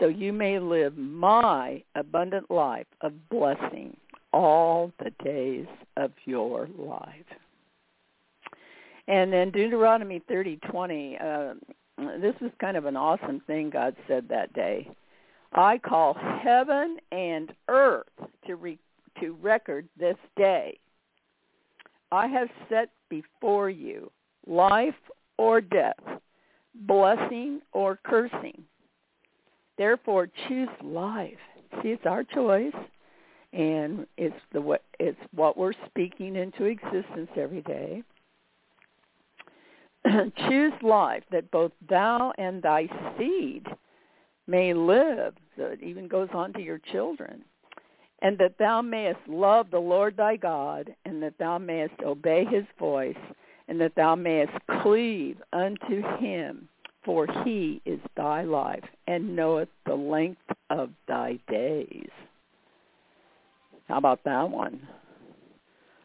so 0.00 0.06
you 0.06 0.32
may 0.32 0.58
live 0.58 0.96
my 0.96 1.82
abundant 1.94 2.50
life 2.50 2.86
of 3.00 3.28
blessing 3.28 3.96
all 4.32 4.92
the 4.98 5.10
days 5.22 5.66
of 5.96 6.10
your 6.24 6.68
life. 6.76 7.24
And 9.06 9.32
then 9.32 9.50
Deuteronomy 9.50 10.20
30:20, 10.20 11.18
uh, 11.20 11.54
this 12.18 12.34
was 12.40 12.50
kind 12.58 12.76
of 12.76 12.86
an 12.86 12.96
awesome 12.96 13.40
thing 13.40 13.70
God 13.70 13.94
said 14.08 14.28
that 14.28 14.52
day. 14.52 14.88
I 15.52 15.78
call 15.78 16.14
heaven 16.14 16.98
and 17.12 17.54
earth 17.68 18.08
to 18.46 18.56
re- 18.56 18.78
to 19.20 19.36
record 19.42 19.88
this 19.96 20.16
day. 20.36 20.78
I 22.10 22.26
have 22.26 22.48
set 22.68 22.90
before 23.08 23.70
you 23.70 24.10
life 24.46 24.94
or 25.36 25.60
death, 25.60 26.00
blessing 26.74 27.60
or 27.72 27.98
cursing. 28.04 28.64
Therefore, 29.76 30.28
choose 30.48 30.68
life. 30.82 31.38
See, 31.82 31.90
it's 31.90 32.06
our 32.06 32.24
choice, 32.24 32.74
and 33.52 34.06
it's 34.16 34.40
the 34.52 34.78
it's 34.98 35.18
what 35.34 35.56
we're 35.56 35.72
speaking 35.86 36.36
into 36.36 36.64
existence 36.64 37.30
every 37.36 37.62
day. 37.62 38.02
choose 40.48 40.72
life 40.82 41.22
that 41.30 41.50
both 41.50 41.72
thou 41.88 42.32
and 42.38 42.62
thy 42.62 42.88
seed 43.18 43.66
may 44.46 44.74
live. 44.74 45.34
So 45.56 45.64
it 45.64 45.82
even 45.82 46.08
goes 46.08 46.28
on 46.32 46.52
to 46.54 46.60
your 46.60 46.78
children. 46.78 47.44
And 48.22 48.38
that 48.38 48.58
thou 48.58 48.80
mayest 48.82 49.20
love 49.28 49.70
the 49.70 49.78
Lord 49.78 50.16
thy 50.16 50.36
God, 50.36 50.94
and 51.04 51.22
that 51.22 51.38
thou 51.38 51.58
mayest 51.58 51.94
obey 52.02 52.44
his 52.44 52.64
voice, 52.78 53.16
and 53.68 53.80
that 53.80 53.94
thou 53.96 54.14
mayest 54.14 54.52
cleave 54.82 55.36
unto 55.52 56.02
him, 56.18 56.68
for 57.04 57.26
he 57.44 57.82
is 57.84 58.00
thy 58.16 58.42
life, 58.42 58.84
and 59.06 59.36
knoweth 59.36 59.68
the 59.84 59.94
length 59.94 60.40
of 60.70 60.90
thy 61.06 61.38
days. 61.50 62.08
How 63.88 63.98
about 63.98 64.24
that 64.24 64.48
one? 64.48 64.80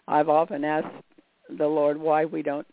I've 0.08 0.30
often 0.30 0.66
asked 0.66 0.88
the 1.58 1.68
Lord 1.68 1.98
why 1.98 2.26
we 2.26 2.42
don't 2.42 2.68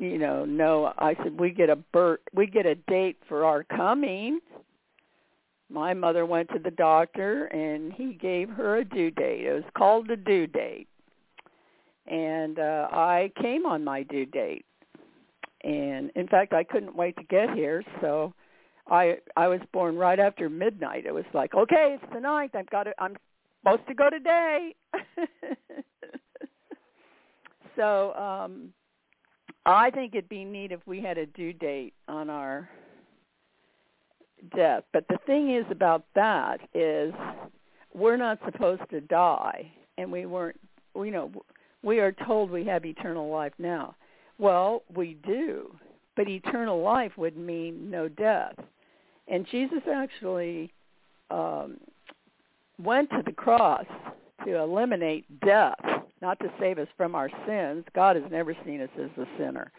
you 0.00 0.18
know 0.18 0.46
no, 0.46 0.94
I 0.98 1.14
said 1.22 1.38
we 1.38 1.50
get 1.50 1.68
a 1.68 1.76
birth 1.76 2.20
we 2.34 2.46
get 2.46 2.64
a 2.64 2.74
date 2.74 3.18
for 3.28 3.44
our 3.44 3.62
coming. 3.62 4.40
My 5.68 5.94
mother 5.94 6.26
went 6.26 6.48
to 6.48 6.58
the 6.58 6.70
doctor 6.70 7.44
and 7.46 7.92
he 7.92 8.14
gave 8.14 8.48
her 8.48 8.78
a 8.78 8.84
due 8.84 9.10
date. 9.10 9.44
It 9.44 9.52
was 9.52 9.70
called 9.76 10.08
the 10.08 10.16
due 10.16 10.46
date. 10.46 10.88
And 12.06 12.58
uh 12.58 12.88
I 12.90 13.30
came 13.40 13.66
on 13.66 13.84
my 13.84 14.02
due 14.04 14.24
date. 14.24 14.64
And 15.62 16.10
in 16.16 16.26
fact 16.28 16.54
I 16.54 16.64
couldn't 16.64 16.96
wait 16.96 17.14
to 17.18 17.24
get 17.24 17.54
here, 17.54 17.84
so 18.00 18.32
I 18.90 19.18
I 19.36 19.48
was 19.48 19.60
born 19.70 19.96
right 19.96 20.18
after 20.18 20.48
midnight. 20.48 21.04
It 21.04 21.12
was 21.12 21.26
like, 21.34 21.54
okay, 21.54 21.98
it's 22.00 22.12
the 22.14 22.20
ninth. 22.20 22.54
I've 22.54 22.70
got 22.70 22.84
to 22.84 22.94
I'm 22.98 23.16
supposed 23.62 23.86
to 23.86 23.94
go 23.94 24.08
today. 24.08 24.74
so 27.76 28.14
um 28.14 28.72
I 29.66 29.90
think 29.90 30.14
it'd 30.14 30.28
be 30.28 30.44
neat 30.44 30.72
if 30.72 30.80
we 30.86 31.00
had 31.00 31.18
a 31.18 31.26
due 31.26 31.52
date 31.52 31.92
on 32.08 32.30
our 32.30 32.68
death. 34.56 34.84
But 34.92 35.06
the 35.08 35.18
thing 35.26 35.54
is 35.54 35.64
about 35.70 36.04
that 36.14 36.60
is 36.74 37.12
we're 37.94 38.16
not 38.16 38.38
supposed 38.44 38.82
to 38.90 39.00
die, 39.00 39.70
and 39.98 40.10
we 40.10 40.26
weren't. 40.26 40.58
You 40.94 41.10
know, 41.10 41.32
we 41.82 42.00
are 42.00 42.12
told 42.12 42.50
we 42.50 42.64
have 42.64 42.84
eternal 42.84 43.30
life 43.30 43.52
now. 43.58 43.94
Well, 44.38 44.82
we 44.94 45.16
do, 45.26 45.74
but 46.16 46.28
eternal 46.28 46.82
life 46.82 47.12
would 47.16 47.36
mean 47.36 47.90
no 47.90 48.08
death. 48.08 48.54
And 49.28 49.46
Jesus 49.50 49.82
actually 49.92 50.72
um, 51.30 51.76
went 52.82 53.10
to 53.10 53.22
the 53.24 53.32
cross 53.32 53.84
to 54.44 54.58
eliminate 54.58 55.26
death 55.40 55.78
not 56.22 56.38
to 56.40 56.50
save 56.58 56.78
us 56.78 56.88
from 56.96 57.14
our 57.14 57.30
sins. 57.46 57.84
God 57.94 58.16
has 58.16 58.24
never 58.30 58.54
seen 58.64 58.80
us 58.80 58.90
as 58.98 59.10
a 59.16 59.26
sinner. 59.38 59.72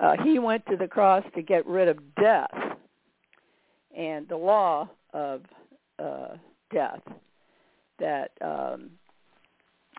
Uh, 0.00 0.14
he 0.22 0.38
went 0.38 0.64
to 0.66 0.76
the 0.76 0.86
cross 0.86 1.24
to 1.34 1.42
get 1.42 1.66
rid 1.66 1.88
of 1.88 1.98
death 2.14 2.54
and 3.96 4.28
the 4.28 4.36
law 4.36 4.88
of 5.12 5.42
uh, 5.98 6.36
death 6.72 7.00
that 7.98 8.30
um, 8.40 8.90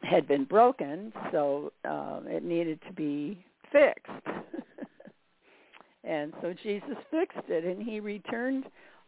had 0.04 0.28
been 0.28 0.46
broken, 0.46 1.12
so 1.32 1.74
um, 1.84 2.24
it 2.28 2.44
needed 2.44 2.80
to 2.88 2.94
be 2.94 3.44
fixed. 3.72 4.10
and 6.06 6.32
so 6.42 6.54
Jesus 6.63 6.96
fixed 7.12 7.50
it, 7.50 7.66
and 7.66 7.84
he 7.84 8.00
returned 8.00 8.66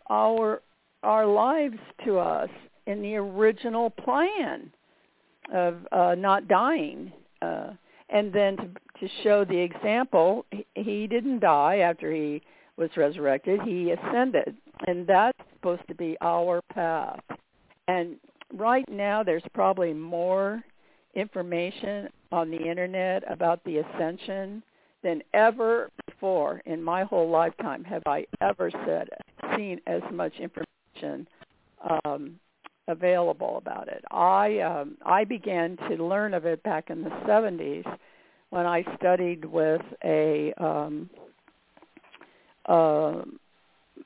our 0.09 0.61
our 1.03 1.25
lives 1.25 1.79
to 2.05 2.19
us 2.19 2.49
in 2.85 3.01
the 3.01 3.15
original 3.15 3.89
plan 3.89 4.71
of 5.53 5.77
uh, 5.91 6.15
not 6.15 6.47
dying. 6.47 7.11
Uh, 7.41 7.71
and 8.09 8.31
then 8.33 8.57
to, 8.57 8.67
to 8.99 9.13
show 9.23 9.45
the 9.45 9.57
example, 9.57 10.45
he, 10.51 10.65
he 10.75 11.07
didn't 11.07 11.39
die 11.39 11.77
after 11.79 12.11
he 12.11 12.41
was 12.77 12.89
resurrected. 12.97 13.61
He 13.61 13.91
ascended, 13.91 14.55
and 14.87 15.07
that's 15.07 15.37
supposed 15.53 15.87
to 15.87 15.95
be 15.95 16.17
our 16.21 16.61
path. 16.73 17.19
And 17.87 18.17
right 18.53 18.87
now, 18.89 19.23
there's 19.23 19.43
probably 19.53 19.93
more 19.93 20.63
information 21.15 22.09
on 22.31 22.49
the 22.49 22.57
internet 22.57 23.23
about 23.29 23.63
the 23.65 23.77
ascension 23.77 24.63
than 25.03 25.21
ever 25.33 25.89
before 26.05 26.61
in 26.65 26.81
my 26.81 27.03
whole 27.03 27.29
lifetime 27.29 27.83
have 27.83 28.03
I 28.05 28.25
ever 28.39 28.71
said 28.85 29.09
seen 29.57 29.81
as 29.87 30.01
much 30.11 30.33
information 30.39 31.27
um, 32.05 32.39
available 32.91 33.57
about 33.57 33.87
it. 33.87 34.03
I 34.11 34.59
um, 34.59 34.97
I 35.05 35.23
began 35.23 35.77
to 35.89 35.95
learn 36.03 36.33
of 36.33 36.45
it 36.45 36.61
back 36.63 36.89
in 36.89 37.03
the 37.03 37.09
70s 37.27 37.85
when 38.51 38.65
I 38.65 38.83
studied 38.97 39.45
with 39.45 39.81
a 40.03 40.53
um, 40.57 41.09
uh, 42.67 43.21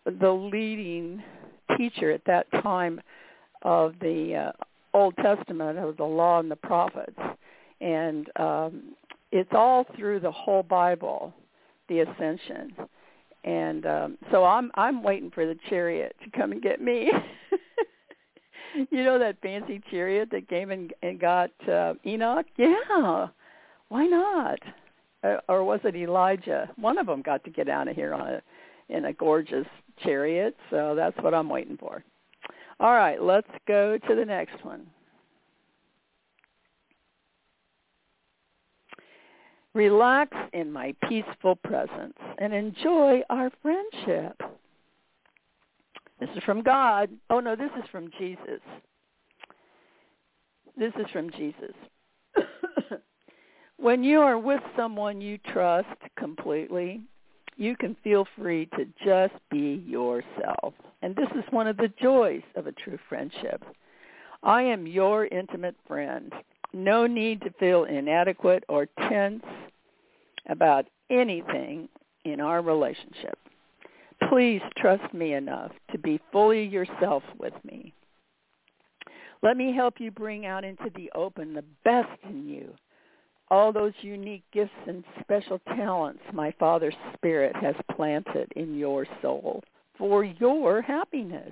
the 0.06 0.32
leading 0.32 1.22
teacher 1.78 2.12
at 2.12 2.24
that 2.26 2.50
time 2.64 3.02
of 3.64 3.96
the 4.00 4.52
uh, 4.54 4.98
Old 4.98 5.16
Testament 5.18 5.78
of 5.78 5.98
the 5.98 6.04
Law 6.04 6.40
and 6.40 6.50
the 6.50 6.56
Prophets, 6.56 7.20
and 7.82 8.30
um, 8.38 8.96
it's 9.32 9.52
all 9.52 9.86
through 9.98 10.20
the 10.22 10.32
whole 10.32 10.64
Bible, 10.64 11.34
the 11.90 12.00
Ascension. 12.00 12.74
And 13.44 13.86
um, 13.86 14.18
so 14.32 14.44
I'm 14.44 14.72
I'm 14.76 15.04
waiting 15.04 15.32
for 15.32 15.46
the 15.46 15.58
chariot 15.70 16.16
to 16.24 16.38
come 16.38 16.52
and 16.52 16.62
get 16.62 16.82
me. 16.82 17.12
you 18.92 19.04
know 19.04 19.20
that 19.20 19.42
fancy 19.42 19.82
chariot 19.90 20.30
that 20.32 20.48
came 20.48 20.72
and, 20.72 20.94
and 21.02 21.20
got 21.20 21.52
uh, 21.70 21.94
Enoch? 22.06 22.46
Yeah. 22.58 23.28
Why 23.90 24.06
not? 24.06 24.60
Uh, 25.24 25.38
or 25.48 25.64
was 25.64 25.80
it 25.84 25.96
Elijah? 25.96 26.70
One 26.76 26.98
of 26.98 27.08
them 27.08 27.22
got 27.22 27.44
to 27.46 27.50
get 27.50 27.70
out 27.70 27.88
of 27.88 27.96
here 27.96 28.14
on 28.14 28.28
a 28.28 28.42
in 28.88 29.06
a 29.06 29.14
gorgeous 29.14 29.66
chariot, 30.04 30.56
so 30.70 30.94
that's 30.96 31.18
what 31.24 31.34
I'm 31.34 31.50
waiting 31.50 31.78
for. 31.78 32.04
All 32.80 32.94
right, 32.94 33.20
let's 33.20 33.50
go 33.68 33.98
to 33.98 34.16
the 34.16 34.26
next 34.26 34.64
one. 34.64 34.86
Relax 39.74 40.38
in 40.54 40.72
my 40.72 40.94
peaceful 41.10 41.56
presence 41.56 42.18
and 42.38 42.54
enjoy 42.54 43.22
our 43.30 43.52
friendship. 43.62 44.42
This 46.20 46.30
is 46.36 46.44
from 46.44 46.62
God. 46.62 47.10
Oh 47.30 47.40
no, 47.40 47.56
this 47.56 47.72
is 47.78 47.90
from 47.92 48.10
Jesus. 48.18 48.62
This 50.78 50.94
is 51.00 51.06
from 51.12 51.32
Jesus. 51.32 51.74
when 53.78 54.04
you 54.04 54.20
are 54.20 54.38
with 54.38 54.62
someone 54.76 55.22
you 55.22 55.38
trust 55.38 55.88
completely, 56.18 57.02
you 57.58 57.76
can 57.78 57.96
feel 58.04 58.28
free 58.38 58.68
to 58.78 58.86
just 59.06 59.34
be 59.50 59.84
yourself. 59.88 60.74
And 61.02 61.16
this 61.16 61.30
is 61.36 61.44
one 61.52 61.68
of 61.68 61.78
the 61.78 61.92
joys 62.02 62.44
of 62.56 62.68
a 62.68 62.72
true 62.72 63.00
friendship. 63.08 63.64
I 64.44 64.64
am 64.64 64.86
your 64.86 65.26
intimate 65.28 65.76
friend. 65.88 66.34
No 66.74 67.08
need 67.08 67.42
to 67.42 67.52
feel 67.52 67.86
inadequate 67.86 68.66
or 68.68 68.88
tense 69.10 69.44
about 70.50 70.86
anything 71.10 71.88
in 72.26 72.42
our 72.42 72.62
relationship. 72.62 73.40
Please 74.30 74.62
trust 74.78 75.14
me 75.14 75.34
enough 75.34 75.72
to 75.92 75.98
be 75.98 76.20
fully 76.32 76.64
yourself 76.64 77.24
with 77.38 77.54
me. 77.64 77.94
Let 79.42 79.58
me 79.58 79.74
help 79.74 80.00
you 80.00 80.10
bring 80.12 80.46
out 80.46 80.64
into 80.64 80.90
the 80.96 81.12
open 81.14 81.54
the 81.54 81.64
best 81.84 82.18
in 82.24 82.48
you, 82.48 82.74
all 83.52 83.72
those 83.72 83.94
unique 84.02 84.44
gifts 84.52 84.72
and 84.88 85.04
special 85.22 85.60
talents 85.76 86.22
my 86.34 86.52
Father's 86.60 86.96
Spirit 87.14 87.56
has 87.58 87.76
planted 87.96 88.52
in 88.56 88.78
your 88.78 89.06
soul 89.22 89.64
for 89.98 90.24
your 90.24 90.82
happiness. 90.82 91.52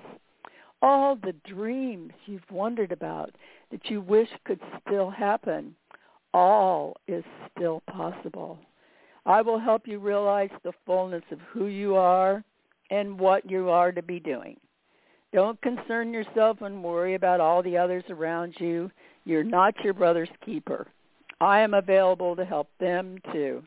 All 0.82 1.16
the 1.16 1.34
dreams 1.46 2.12
you've 2.26 2.50
wondered 2.50 2.92
about 2.92 3.30
that 3.70 3.88
you 3.88 4.00
wish 4.00 4.28
could 4.44 4.60
still 4.86 5.08
happen, 5.08 5.74
all 6.32 6.96
is 7.06 7.24
still 7.56 7.82
possible. 7.90 8.58
I 9.24 9.40
will 9.40 9.58
help 9.58 9.86
you 9.86 9.98
realize 9.98 10.50
the 10.62 10.72
fullness 10.84 11.24
of 11.30 11.38
who 11.52 11.66
you 11.66 11.94
are 11.94 12.44
and 12.90 13.18
what 13.18 13.48
you 13.50 13.70
are 13.70 13.92
to 13.92 14.02
be 14.02 14.20
doing. 14.20 14.56
Don't 15.32 15.60
concern 15.62 16.12
yourself 16.12 16.62
and 16.62 16.82
worry 16.82 17.14
about 17.14 17.40
all 17.40 17.62
the 17.62 17.76
others 17.76 18.04
around 18.08 18.54
you. 18.58 18.90
You're 19.24 19.42
not 19.42 19.74
your 19.82 19.94
brother's 19.94 20.28
keeper. 20.44 20.86
I 21.40 21.60
am 21.60 21.74
available 21.74 22.36
to 22.36 22.44
help 22.44 22.68
them 22.78 23.18
too. 23.32 23.64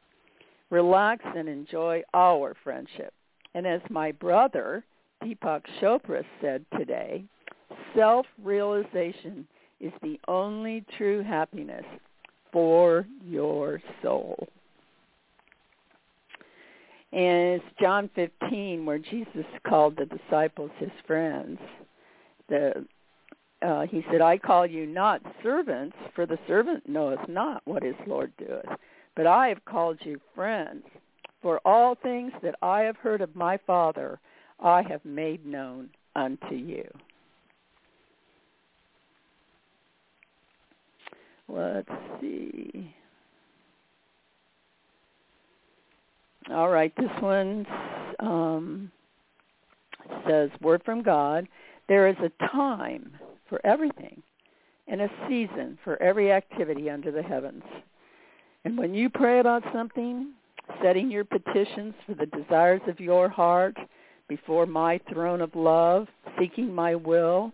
Relax 0.69 1.23
and 1.36 1.49
enjoy 1.49 2.03
our 2.13 2.56
friendship. 2.63 3.13
And 3.53 3.67
as 3.67 3.82
my 3.89 4.12
brother, 4.12 4.84
Deepak 5.23 5.63
Chopra, 5.82 6.23
said 6.41 6.65
today, 6.77 7.25
self-realization 7.95 9.47
is 9.80 9.91
the 10.01 10.19
only 10.27 10.86
true 10.97 11.23
happiness 11.23 11.86
for 12.51 13.06
your 13.23 13.82
soul. 14.01 14.47
And 17.13 17.62
it's 17.62 17.65
John 17.80 18.10
15 18.15 18.86
where 18.86 19.00
Jesus 19.00 19.46
called 19.67 19.98
the 19.98 20.06
disciples 20.06 20.72
his 20.78 20.91
friends. 21.06 21.60
The 22.50 22.86
uh, 23.62 23.88
he 23.88 24.06
said, 24.12 24.22
I 24.22 24.38
call 24.38 24.67
you 24.67 24.86
not 24.86 25.22
servants, 25.41 25.96
for 26.13 26.26
the 26.26 26.38
servant 26.48 26.88
knoweth 26.88 27.28
not 27.28 27.63
what 27.65 27.82
his 27.82 27.96
Lord 28.06 28.32
doeth. 28.38 28.78
But 29.15 29.26
I 29.26 29.48
have 29.48 29.65
called 29.65 29.98
you 30.04 30.22
friends, 30.36 30.84
For 31.41 31.60
all 31.65 31.96
things 31.96 32.34
that 32.43 32.56
I 32.62 32.82
have 32.82 32.98
heard 32.98 33.22
of 33.22 33.36
my 33.36 33.58
Father, 33.65 34.20
I 34.60 34.84
have 34.84 35.04
made 35.04 35.46
known 35.46 35.89
unto 36.15 36.54
you. 36.54 36.88
Let's 41.48 41.89
see. 42.22 42.93
All 46.50 46.70
right, 46.70 46.94
this 46.96 47.12
one 47.20 47.66
um, 48.20 48.92
says, 50.28 50.50
Word 50.62 50.82
from 50.86 51.04
God, 51.04 51.48
there 51.90 52.08
is 52.08 52.16
a 52.20 52.48
time 52.48 53.12
for 53.50 53.60
everything 53.66 54.22
and 54.88 55.02
a 55.02 55.10
season 55.28 55.78
for 55.84 56.02
every 56.02 56.32
activity 56.32 56.90
under 56.90 57.12
the 57.12 57.22
heavens. 57.22 57.64
And 58.64 58.78
when 58.78 58.94
you 58.94 59.10
pray 59.10 59.40
about 59.40 59.64
something, 59.74 60.32
setting 60.82 61.12
your 61.12 61.26
petitions 61.26 61.94
for 62.06 62.14
the 62.14 62.26
desires 62.26 62.82
of 62.88 63.00
your 63.00 63.28
heart 63.28 63.76
before 64.30 64.66
my 64.66 65.00
throne 65.12 65.42
of 65.42 65.54
love, 65.54 66.08
seeking 66.40 66.74
my 66.74 66.96
will, 66.96 67.52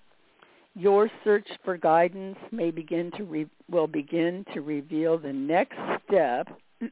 your 0.75 1.09
search 1.23 1.47
for 1.63 1.77
guidance 1.77 2.37
may 2.51 2.71
begin 2.71 3.11
to 3.17 3.23
re- 3.23 3.49
will 3.69 3.87
begin 3.87 4.45
to 4.53 4.61
reveal 4.61 5.17
the 5.17 5.33
next 5.33 5.77
step 6.07 6.47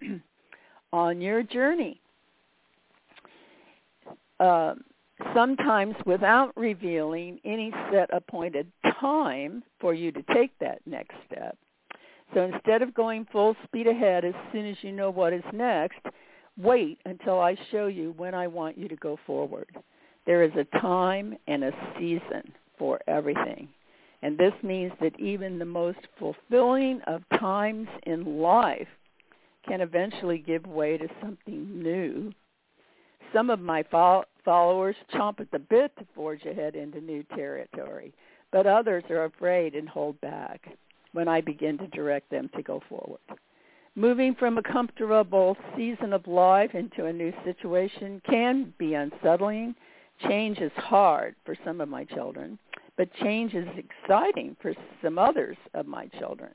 on 0.93 1.21
your 1.21 1.43
journey. 1.43 1.99
Uh, 4.39 4.75
sometimes 5.33 5.95
without 6.05 6.51
revealing 6.57 7.39
any 7.45 7.71
set 7.91 8.09
appointed 8.11 8.71
time 8.99 9.63
for 9.79 9.93
you 9.93 10.11
to 10.11 10.23
take 10.33 10.57
that 10.59 10.81
next 10.85 11.15
step. 11.25 11.57
So 12.33 12.43
instead 12.43 12.81
of 12.81 12.93
going 12.93 13.27
full 13.31 13.55
speed 13.65 13.87
ahead 13.87 14.23
as 14.25 14.33
soon 14.51 14.65
as 14.65 14.77
you 14.81 14.91
know 14.91 15.09
what 15.09 15.33
is 15.33 15.43
next, 15.53 15.99
wait 16.57 16.99
until 17.05 17.39
I 17.39 17.55
show 17.71 17.87
you 17.87 18.13
when 18.17 18.33
I 18.33 18.47
want 18.47 18.77
you 18.77 18.87
to 18.87 18.95
go 18.95 19.19
forward. 19.27 19.67
There 20.25 20.43
is 20.43 20.51
a 20.55 20.79
time 20.79 21.37
and 21.47 21.63
a 21.63 21.71
season 21.97 22.53
for 22.77 22.99
everything. 23.07 23.67
And 24.21 24.37
this 24.37 24.53
means 24.61 24.91
that 25.01 25.19
even 25.19 25.57
the 25.57 25.65
most 25.65 25.99
fulfilling 26.19 27.01
of 27.07 27.23
times 27.39 27.87
in 28.05 28.39
life 28.39 28.87
can 29.67 29.81
eventually 29.81 30.37
give 30.39 30.65
way 30.65 30.97
to 30.97 31.07
something 31.21 31.81
new. 31.81 32.31
Some 33.33 33.49
of 33.49 33.59
my 33.59 33.83
followers 33.83 34.95
chomp 35.13 35.39
at 35.39 35.51
the 35.51 35.59
bit 35.59 35.95
to 35.97 36.05
forge 36.13 36.45
ahead 36.45 36.75
into 36.75 36.99
new 36.99 37.23
territory, 37.35 38.13
but 38.51 38.67
others 38.67 39.03
are 39.09 39.25
afraid 39.25 39.75
and 39.75 39.87
hold 39.87 40.19
back 40.21 40.67
when 41.13 41.27
I 41.27 41.41
begin 41.41 41.77
to 41.77 41.87
direct 41.87 42.29
them 42.29 42.49
to 42.55 42.61
go 42.61 42.81
forward. 42.89 43.19
Moving 43.95 44.35
from 44.35 44.57
a 44.57 44.63
comfortable 44.63 45.57
season 45.75 46.13
of 46.13 46.27
life 46.27 46.75
into 46.75 47.05
a 47.05 47.13
new 47.13 47.33
situation 47.43 48.21
can 48.29 48.73
be 48.77 48.93
unsettling. 48.93 49.75
Change 50.27 50.59
is 50.59 50.71
hard 50.75 51.35
for 51.45 51.55
some 51.65 51.81
of 51.81 51.89
my 51.89 52.05
children, 52.05 52.57
but 52.97 53.13
change 53.15 53.53
is 53.53 53.67
exciting 53.77 54.55
for 54.61 54.73
some 55.03 55.17
others 55.17 55.57
of 55.73 55.87
my 55.87 56.07
children. 56.19 56.51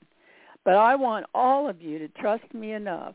But 0.67 0.75
I 0.75 0.97
want 0.97 1.27
all 1.33 1.69
of 1.69 1.81
you 1.81 2.01
to 2.01 2.09
trust 2.09 2.53
me 2.53 2.73
enough 2.73 3.15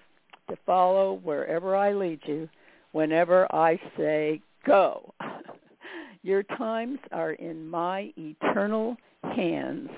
to 0.49 0.55
follow 0.65 1.19
wherever 1.21 1.75
I 1.75 1.91
lead 1.91 2.21
you 2.25 2.47
whenever 2.93 3.53
I 3.53 3.77
say 3.97 4.41
go. 4.65 5.13
Your 6.23 6.43
times 6.43 6.99
are 7.11 7.33
in 7.33 7.69
my 7.69 8.13
eternal 8.17 8.95
hands 9.35 9.89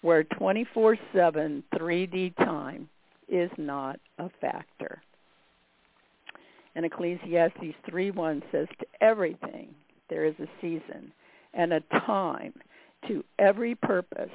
where 0.00 0.24
24-7 0.24 0.98
3D 1.72 2.36
time 2.38 2.88
is 3.28 3.50
not 3.56 4.00
a 4.18 4.28
factor. 4.40 5.00
And 6.74 6.84
Ecclesiastes 6.84 7.76
3.1 7.88 8.42
says, 8.50 8.66
to 8.80 8.86
everything 9.00 9.68
there 10.10 10.24
is 10.24 10.34
a 10.40 10.48
season 10.60 11.12
and 11.54 11.74
a 11.74 11.80
time 12.06 12.54
to 13.06 13.22
every 13.38 13.76
purpose 13.76 14.30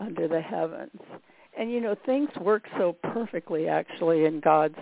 under 0.00 0.28
the 0.28 0.40
heavens. 0.40 0.98
And 1.58 1.70
you 1.70 1.80
know, 1.80 1.96
things 2.06 2.30
work 2.40 2.64
so 2.78 2.96
perfectly 3.02 3.68
actually 3.68 4.24
in 4.24 4.40
God's 4.40 4.78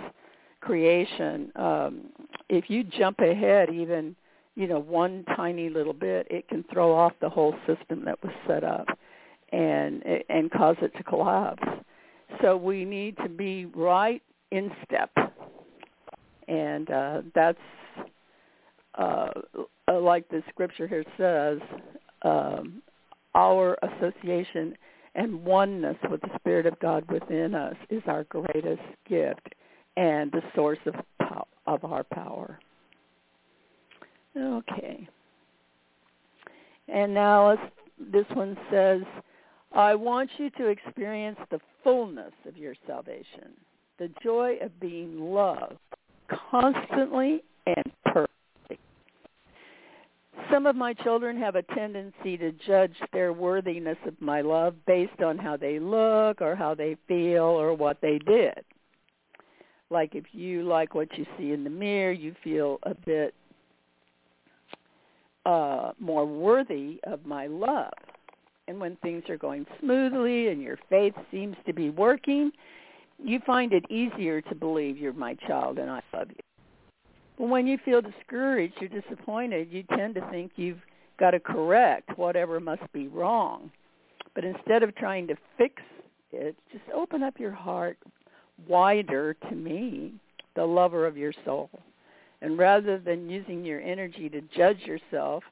creation. 0.61 1.51
Um, 1.57 2.01
if 2.49 2.69
you 2.69 2.85
jump 2.85 3.21
ahead 3.21 3.71
even, 3.73 4.15
you 4.55 4.67
know, 4.67 4.79
one 4.79 5.25
tiny 5.37 5.71
little 5.71 5.93
bit, 5.93 6.27
it 6.31 6.49
can 6.49 6.65
throw 6.73 6.95
off 6.95 7.13
the 7.21 7.29
whole 7.29 7.55
system 7.67 8.05
that 8.05 8.23
was 8.23 8.33
set 8.47 8.65
up 8.65 8.87
and 9.53 10.03
and 10.29 10.51
cause 10.51 10.77
it 10.83 10.95
to 10.97 11.03
collapse. 11.03 11.63
So 12.43 12.57
we 12.57 12.85
need 12.85 13.17
to 13.19 13.29
be 13.29 13.65
right 13.67 14.23
in 14.51 14.71
step, 14.85 15.11
and 16.47 16.91
uh, 16.91 17.23
that's 17.35 17.59
uh, 18.95 19.31
like 19.91 20.29
the 20.29 20.43
scripture 20.51 20.87
here 20.87 21.05
says. 21.17 21.61
Um, 22.23 22.83
our 23.35 23.79
association 23.83 24.77
and 25.19 25.45
oneness 25.45 25.97
with 26.11 26.21
the 26.21 26.31
Spirit 26.39 26.65
of 26.65 26.79
God 26.79 27.05
within 27.11 27.55
us 27.55 27.75
is 27.91 28.03
our 28.07 28.25
greatest 28.25 28.81
gift 29.07 29.55
and 29.97 30.31
the 30.33 30.43
source 30.55 30.79
of 30.87 30.95
of 31.67 31.85
our 31.85 32.05
power. 32.05 32.59
Okay. 34.37 35.07
And 36.89 37.13
now 37.13 37.57
this 37.99 38.25
one 38.33 38.57
says, 38.71 39.03
I 39.73 39.95
want 39.95 40.31
you 40.39 40.49
to 40.51 40.69
experience 40.69 41.39
the 41.51 41.61
fullness 41.85 42.33
of 42.47 42.57
your 42.57 42.75
salvation, 42.87 43.53
the 43.99 44.09
joy 44.23 44.57
of 44.63 44.81
being 44.81 45.21
loved 45.21 45.77
constantly. 46.51 47.43
Some 50.53 50.67
of 50.67 50.77
my 50.77 50.95
children 50.95 51.39
have 51.39 51.57
a 51.57 51.63
tendency 51.63 52.37
to 52.39 52.53
judge 52.67 52.95
their 53.13 53.33
worthiness 53.33 53.99
of 54.07 54.21
my 54.21 54.41
love 54.41 54.75
based 54.87 55.21
on 55.23 55.37
how 55.39 55.57
they 55.57 55.79
look 55.79 56.41
or 56.41 56.55
how 56.55 56.75
they 56.75 56.97
feel 57.07 57.43
or 57.43 57.75
what 57.75 57.99
they 58.01 58.19
did. 58.19 58.65
Like 59.91 60.15
if 60.15 60.25
you 60.33 60.63
like 60.63 60.95
what 60.95 61.17
you 61.19 61.27
see 61.37 61.53
in 61.53 61.65
the 61.65 61.71
mirror, 61.71 62.13
you 62.13 62.35
feel 62.43 62.79
a 62.83 62.95
bit 62.95 63.35
uh, 65.45 65.93
more 65.99 66.27
worthy 66.27 67.01
of 67.05 67.25
my 67.25 67.47
love 67.47 67.93
and 68.69 68.79
when 68.79 68.97
things 68.97 69.25
are 69.29 69.39
going 69.39 69.67
smoothly 69.81 70.49
and 70.49 70.63
your 70.63 70.79
faith 70.91 71.15
seems 71.31 71.57
to 71.67 71.73
be 71.73 71.89
working, 71.89 72.53
you 73.19 73.41
find 73.45 73.73
it 73.73 73.85
easier 73.91 74.41
to 74.43 74.55
believe 74.55 74.99
you're 74.99 75.15
my 75.15 75.35
child 75.35 75.79
and 75.79 75.91
I 75.91 76.03
love 76.13 76.29
you. 76.29 76.58
But 77.39 77.49
when 77.49 77.67
you 77.67 77.79
feel 77.85 78.03
discouraged, 78.03 78.75
you're 78.81 79.01
disappointed, 79.01 79.69
you 79.71 79.85
tend 79.97 80.17
to 80.17 80.31
think 80.31 80.53
you've 80.57 80.83
got 81.19 81.31
to 81.31 81.41
correct 81.41 82.19
whatever 82.19 82.61
must 82.61 82.93
be 82.93 83.09
wrong. 83.09 83.71
But 84.35 84.45
instead 84.45 84.83
of 84.83 84.95
trying 84.97 85.27
to 85.29 85.37
fix 85.57 85.83
it, 86.33 86.57
just 86.73 86.85
open 86.95 87.23
up 87.23 87.39
your 87.39 87.53
heart 87.53 87.99
wider 88.67 89.35
to 89.49 89.55
me, 89.55 90.15
the 90.55 90.65
lover 90.65 91.07
of 91.07 91.17
your 91.17 91.33
soul. 91.45 91.71
And 92.43 92.59
rather 92.59 92.99
than 92.99 93.31
using 93.31 93.65
your 93.65 93.81
energy 93.81 94.29
to 94.29 94.41
judge 94.55 94.81
yourself, 94.81 95.43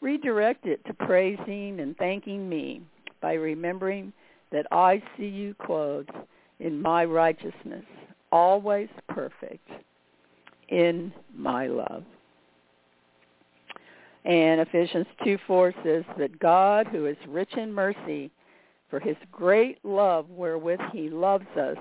Redirect 0.00 0.64
it 0.64 0.84
to 0.86 0.94
praising 0.94 1.80
and 1.80 1.96
thanking 1.96 2.48
me 2.48 2.82
by 3.20 3.32
remembering 3.32 4.12
that 4.52 4.66
I 4.70 5.02
see 5.16 5.26
you 5.26 5.54
clothed 5.54 6.12
in 6.60 6.80
my 6.80 7.04
righteousness, 7.04 7.84
always 8.30 8.88
perfect 9.08 9.68
in 10.68 11.12
my 11.34 11.66
love. 11.66 12.04
And 14.24 14.60
Ephesians 14.60 15.06
2.4 15.24 15.72
says 15.82 16.04
that 16.18 16.38
God, 16.38 16.86
who 16.88 17.06
is 17.06 17.16
rich 17.28 17.52
in 17.56 17.72
mercy, 17.72 18.30
for 18.90 19.00
his 19.00 19.16
great 19.30 19.82
love 19.84 20.28
wherewith 20.30 20.80
he 20.92 21.08
loves 21.08 21.46
us, 21.56 21.78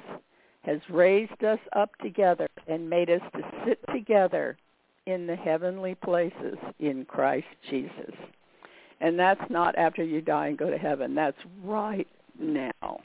has 0.62 0.80
raised 0.90 1.44
us 1.44 1.60
up 1.76 1.90
together 2.02 2.48
and 2.68 2.90
made 2.90 3.10
us 3.10 3.22
to 3.34 3.42
sit 3.66 3.80
together 3.94 4.58
in 5.06 5.26
the 5.26 5.36
heavenly 5.36 5.96
places 5.96 6.58
in 6.80 7.06
Christ 7.06 7.48
Jesus. 7.70 8.14
And 9.00 9.18
that's 9.18 9.50
not 9.50 9.78
after 9.78 10.04
you 10.04 10.22
die 10.22 10.48
and 10.48 10.58
go 10.58 10.70
to 10.70 10.78
heaven. 10.78 11.16
That's 11.16 11.38
right 11.64 12.08
now. 12.38 13.00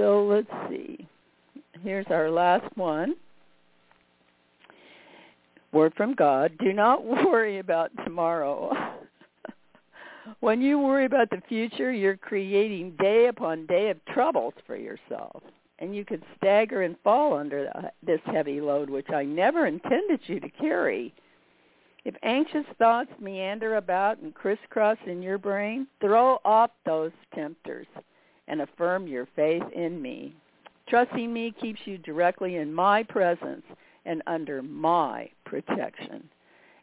So 0.00 0.24
let's 0.24 0.70
see. 0.70 1.06
Here's 1.82 2.06
our 2.08 2.30
last 2.30 2.74
one. 2.74 3.16
Word 5.72 5.92
from 5.94 6.14
God. 6.14 6.52
Do 6.58 6.72
not 6.72 7.04
worry 7.26 7.58
about 7.58 7.90
tomorrow. 8.04 8.72
When 10.40 10.62
you 10.62 10.78
worry 10.78 11.06
about 11.06 11.28
the 11.30 11.42
future, 11.48 11.92
you're 11.92 12.16
creating 12.16 12.94
day 13.00 13.26
upon 13.26 13.66
day 13.66 13.90
of 13.90 14.02
troubles 14.06 14.54
for 14.66 14.76
yourself. 14.76 15.42
And 15.80 15.94
you 15.94 16.04
could 16.04 16.22
stagger 16.36 16.82
and 16.82 16.94
fall 17.02 17.36
under 17.36 17.70
this 18.06 18.20
heavy 18.26 18.60
load, 18.60 18.88
which 18.88 19.10
I 19.10 19.24
never 19.24 19.66
intended 19.66 20.20
you 20.26 20.38
to 20.38 20.48
carry. 20.50 21.12
If 22.04 22.14
anxious 22.22 22.64
thoughts 22.78 23.10
meander 23.20 23.76
about 23.76 24.18
and 24.18 24.34
crisscross 24.34 24.98
in 25.06 25.20
your 25.20 25.38
brain, 25.38 25.86
throw 26.00 26.38
off 26.44 26.70
those 26.86 27.12
tempters 27.34 27.86
and 28.48 28.60
affirm 28.60 29.06
your 29.06 29.26
faith 29.36 29.62
in 29.74 30.00
me. 30.00 30.34
Trusting 30.88 31.32
me 31.32 31.54
keeps 31.60 31.80
you 31.84 31.98
directly 31.98 32.56
in 32.56 32.72
my 32.72 33.02
presence 33.02 33.64
and 34.04 34.22
under 34.26 34.62
my 34.62 35.30
protection. 35.44 36.28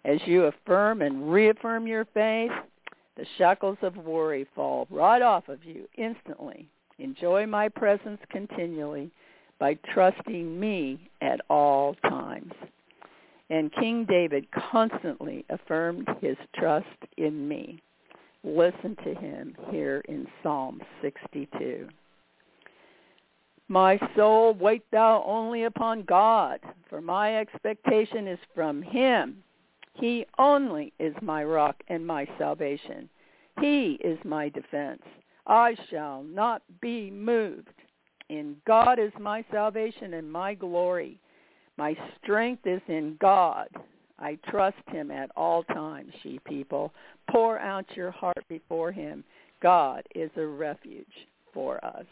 As 0.06 0.20
you 0.26 0.46
affirm 0.46 1.02
and 1.02 1.32
reaffirm 1.32 1.88
your 1.88 2.06
faith, 2.14 2.52
the 3.18 3.26
shackles 3.38 3.78
of 3.82 3.98
worry 3.98 4.48
fall 4.56 4.88
right 4.90 5.22
off 5.22 5.50
of 5.50 5.64
you 5.66 5.88
instantly. 5.98 6.70
Enjoy 7.00 7.46
my 7.46 7.68
presence 7.68 8.20
continually 8.30 9.12
by 9.60 9.78
trusting 9.94 10.60
me 10.60 11.10
at 11.22 11.42
all 11.50 11.96
times. 12.08 12.54
And 13.50 13.74
King 13.74 14.06
David 14.06 14.46
constantly 14.72 15.46
affirmed 15.50 16.08
his 16.22 16.38
trust 16.56 16.86
in 17.18 17.48
me. 17.48 17.82
Listen 18.56 18.96
to 19.04 19.14
him 19.14 19.54
here 19.70 20.02
in 20.08 20.26
Psalm 20.42 20.82
62. 21.02 21.90
My 23.68 24.00
soul, 24.16 24.54
wait 24.54 24.84
thou 24.90 25.22
only 25.28 25.66
upon 25.66 26.04
God, 26.04 26.62
for 26.90 27.02
my 27.02 27.40
expectation 27.40 28.26
is 28.26 28.40
from 28.56 28.82
him. 28.82 29.44
He 29.96 30.26
only 30.40 30.94
is 30.98 31.14
my 31.22 31.44
rock 31.44 31.76
and 31.90 32.08
my 32.08 32.26
salvation. 32.38 33.10
He 33.60 34.00
is 34.02 34.18
my 34.24 34.48
defense. 34.48 35.04
I 35.46 35.76
shall 35.90 36.24
not 36.24 36.62
be 36.80 37.12
moved. 37.12 37.68
In 38.30 38.56
God 38.66 38.98
is 38.98 39.12
my 39.20 39.44
salvation 39.52 40.14
and 40.14 40.32
my 40.32 40.54
glory. 40.54 41.20
My 41.76 41.98
strength 42.24 42.66
is 42.66 42.82
in 42.88 43.18
God. 43.20 43.68
I 44.20 44.38
trust 44.50 44.78
him 44.88 45.12
at 45.12 45.30
all 45.36 45.64
times, 45.64 46.12
she 46.24 46.40
people. 46.46 46.92
Pour 47.30 47.60
out 47.60 47.86
your 47.96 48.12
heart 48.12 48.44
before 48.50 48.92
him. 48.92 49.24
God 49.62 50.04
is 50.16 50.32
a 50.38 50.46
refuge 50.46 51.06
for 51.54 51.84
us. 51.86 52.06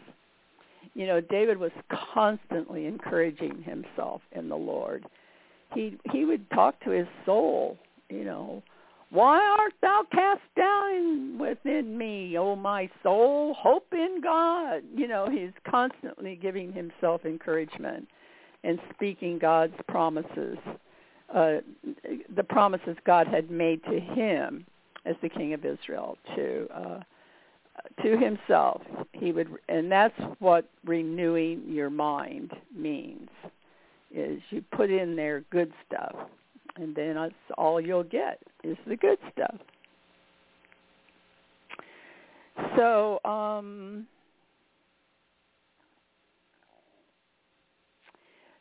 You 0.93 1.07
know, 1.07 1.19
David 1.19 1.57
was 1.57 1.71
constantly 2.13 2.85
encouraging 2.85 3.63
himself 3.63 4.21
in 4.33 4.49
the 4.49 4.55
Lord 4.55 5.05
he 5.75 5.97
he 6.11 6.25
would 6.25 6.49
talk 6.51 6.79
to 6.83 6.89
his 6.89 7.07
soul, 7.25 7.77
you 8.09 8.23
know, 8.23 8.63
why 9.11 9.37
art 9.59 9.73
thou 9.81 10.03
cast 10.11 10.41
down 10.57 11.37
within 11.37 11.97
me, 11.97 12.37
O 12.37 12.55
my 12.55 12.89
soul? 13.03 13.53
Hope 13.53 13.87
in 13.91 14.19
God. 14.23 14.81
You 14.93 15.07
know, 15.07 15.29
he's 15.29 15.51
constantly 15.69 16.37
giving 16.41 16.73
himself 16.73 17.25
encouragement 17.25 18.07
and 18.63 18.79
speaking 18.93 19.37
God's 19.37 19.75
promises, 19.87 20.57
uh, 21.33 21.57
the 22.35 22.43
promises 22.43 22.95
God 23.05 23.27
had 23.27 23.49
made 23.49 23.83
to 23.85 23.99
him 23.99 24.65
as 25.05 25.15
the 25.21 25.29
king 25.29 25.53
of 25.53 25.65
Israel 25.65 26.17
to 26.35 26.67
uh, 26.73 26.99
to 28.03 28.17
himself. 28.17 28.81
He 29.13 29.31
would, 29.31 29.49
and 29.67 29.91
that's 29.91 30.19
what 30.39 30.69
renewing 30.85 31.63
your 31.67 31.89
mind 31.89 32.51
means 32.75 33.29
is 34.13 34.41
you 34.49 34.63
put 34.71 34.89
in 34.89 35.15
there 35.15 35.43
good 35.51 35.73
stuff, 35.85 36.15
and 36.77 36.95
then 36.95 37.15
that's 37.15 37.33
all 37.57 37.81
you'll 37.81 38.03
get 38.03 38.39
is 38.63 38.77
the 38.87 38.95
good 38.95 39.17
stuff. 39.33 39.55
So, 42.77 43.19
um, 43.25 44.07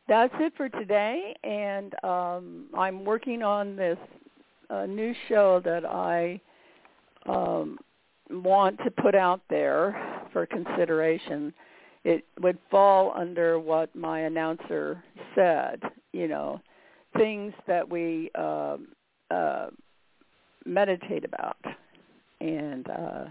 that's 0.09 0.35
it 0.38 0.53
for 0.57 0.69
today, 0.69 1.35
and 1.45 1.95
um, 2.05 2.67
I'm 2.77 3.05
working 3.05 3.43
on 3.43 3.77
this 3.77 3.99
uh, 4.71 4.87
new 4.87 5.14
show 5.29 5.61
that 5.64 5.85
I 5.85 6.40
um, 7.27 7.79
want 8.31 8.79
to 8.85 8.90
put 8.90 9.14
out 9.14 9.40
there 9.49 10.27
for 10.33 10.47
consideration 10.47 11.53
it 12.05 12.25
would 12.40 12.59
fall 12.71 13.12
under 13.17 13.59
what 13.59 13.95
my 13.97 14.21
announcer 14.21 15.03
said, 15.35 15.81
you 16.12 16.29
know, 16.29 16.61
things 17.17 17.53
that 17.67 17.88
we 17.88 18.31
uh, 18.35 18.77
uh, 19.31 19.71
meditate 20.67 21.25
about 21.25 21.57
and 22.40 22.88
uh, 22.90 23.25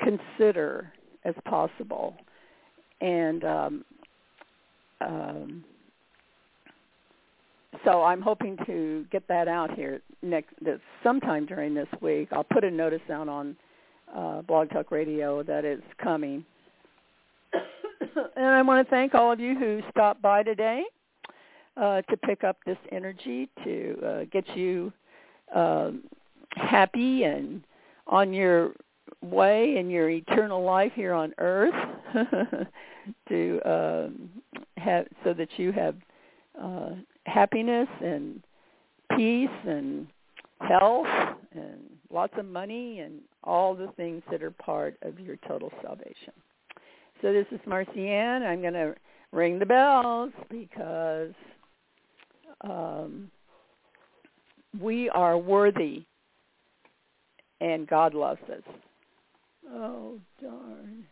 consider 0.00 0.92
as 1.24 1.34
possible. 1.44 2.16
And 3.00 3.44
um, 3.44 3.84
um, 5.00 5.64
so 7.84 8.02
I'm 8.02 8.20
hoping 8.20 8.56
to 8.66 9.06
get 9.10 9.26
that 9.28 9.48
out 9.48 9.74
here 9.74 10.00
next 10.22 10.54
this, 10.60 10.80
sometime 11.02 11.46
during 11.46 11.74
this 11.74 11.88
week. 12.00 12.28
I'll 12.32 12.44
put 12.44 12.64
a 12.64 12.70
notice 12.70 13.00
out 13.12 13.28
on 13.28 13.56
uh, 14.14 14.42
Blog 14.42 14.70
Talk 14.70 14.90
Radio 14.90 15.42
that 15.42 15.64
it's 15.64 15.82
coming 16.02 16.44
and 18.36 18.46
I 18.46 18.62
want 18.62 18.86
to 18.86 18.90
thank 18.90 19.14
all 19.14 19.32
of 19.32 19.40
you 19.40 19.58
who 19.58 19.80
stopped 19.90 20.22
by 20.22 20.42
today 20.42 20.82
uh, 21.76 22.02
to 22.02 22.16
pick 22.16 22.44
up 22.44 22.56
this 22.66 22.78
energy 22.92 23.48
to 23.64 23.96
uh, 24.04 24.24
get 24.32 24.56
you 24.56 24.92
uh, 25.54 25.90
happy 26.52 27.24
and 27.24 27.62
on 28.06 28.32
your 28.32 28.72
way 29.22 29.76
in 29.76 29.90
your 29.90 30.08
eternal 30.08 30.62
life 30.62 30.92
here 30.94 31.12
on 31.12 31.32
earth 31.38 31.74
to 33.28 33.60
um, 33.64 34.30
have 34.76 35.06
so 35.24 35.32
that 35.34 35.48
you 35.56 35.72
have 35.72 35.96
uh, 36.60 36.90
happiness 37.30 37.88
and 38.02 38.42
peace 39.16 39.48
and 39.66 40.06
health 40.60 41.06
and 41.52 41.80
lots 42.12 42.34
of 42.36 42.44
money 42.44 43.00
and 43.00 43.20
all 43.44 43.74
the 43.74 43.88
things 43.96 44.22
that 44.30 44.42
are 44.42 44.50
part 44.50 44.96
of 45.02 45.18
your 45.18 45.36
total 45.48 45.72
salvation. 45.82 46.32
So 47.22 47.32
this 47.32 47.46
is 47.52 47.60
Marcy 47.66 48.08
Ann. 48.08 48.42
I'm 48.42 48.60
going 48.60 48.74
to 48.74 48.94
ring 49.32 49.58
the 49.58 49.66
bells 49.66 50.32
because 50.50 51.32
um, 52.62 53.30
we 54.80 55.08
are 55.10 55.38
worthy 55.38 56.04
and 57.60 57.86
God 57.86 58.14
loves 58.14 58.40
us. 58.50 58.62
Oh, 59.70 60.18
darn. 60.40 61.04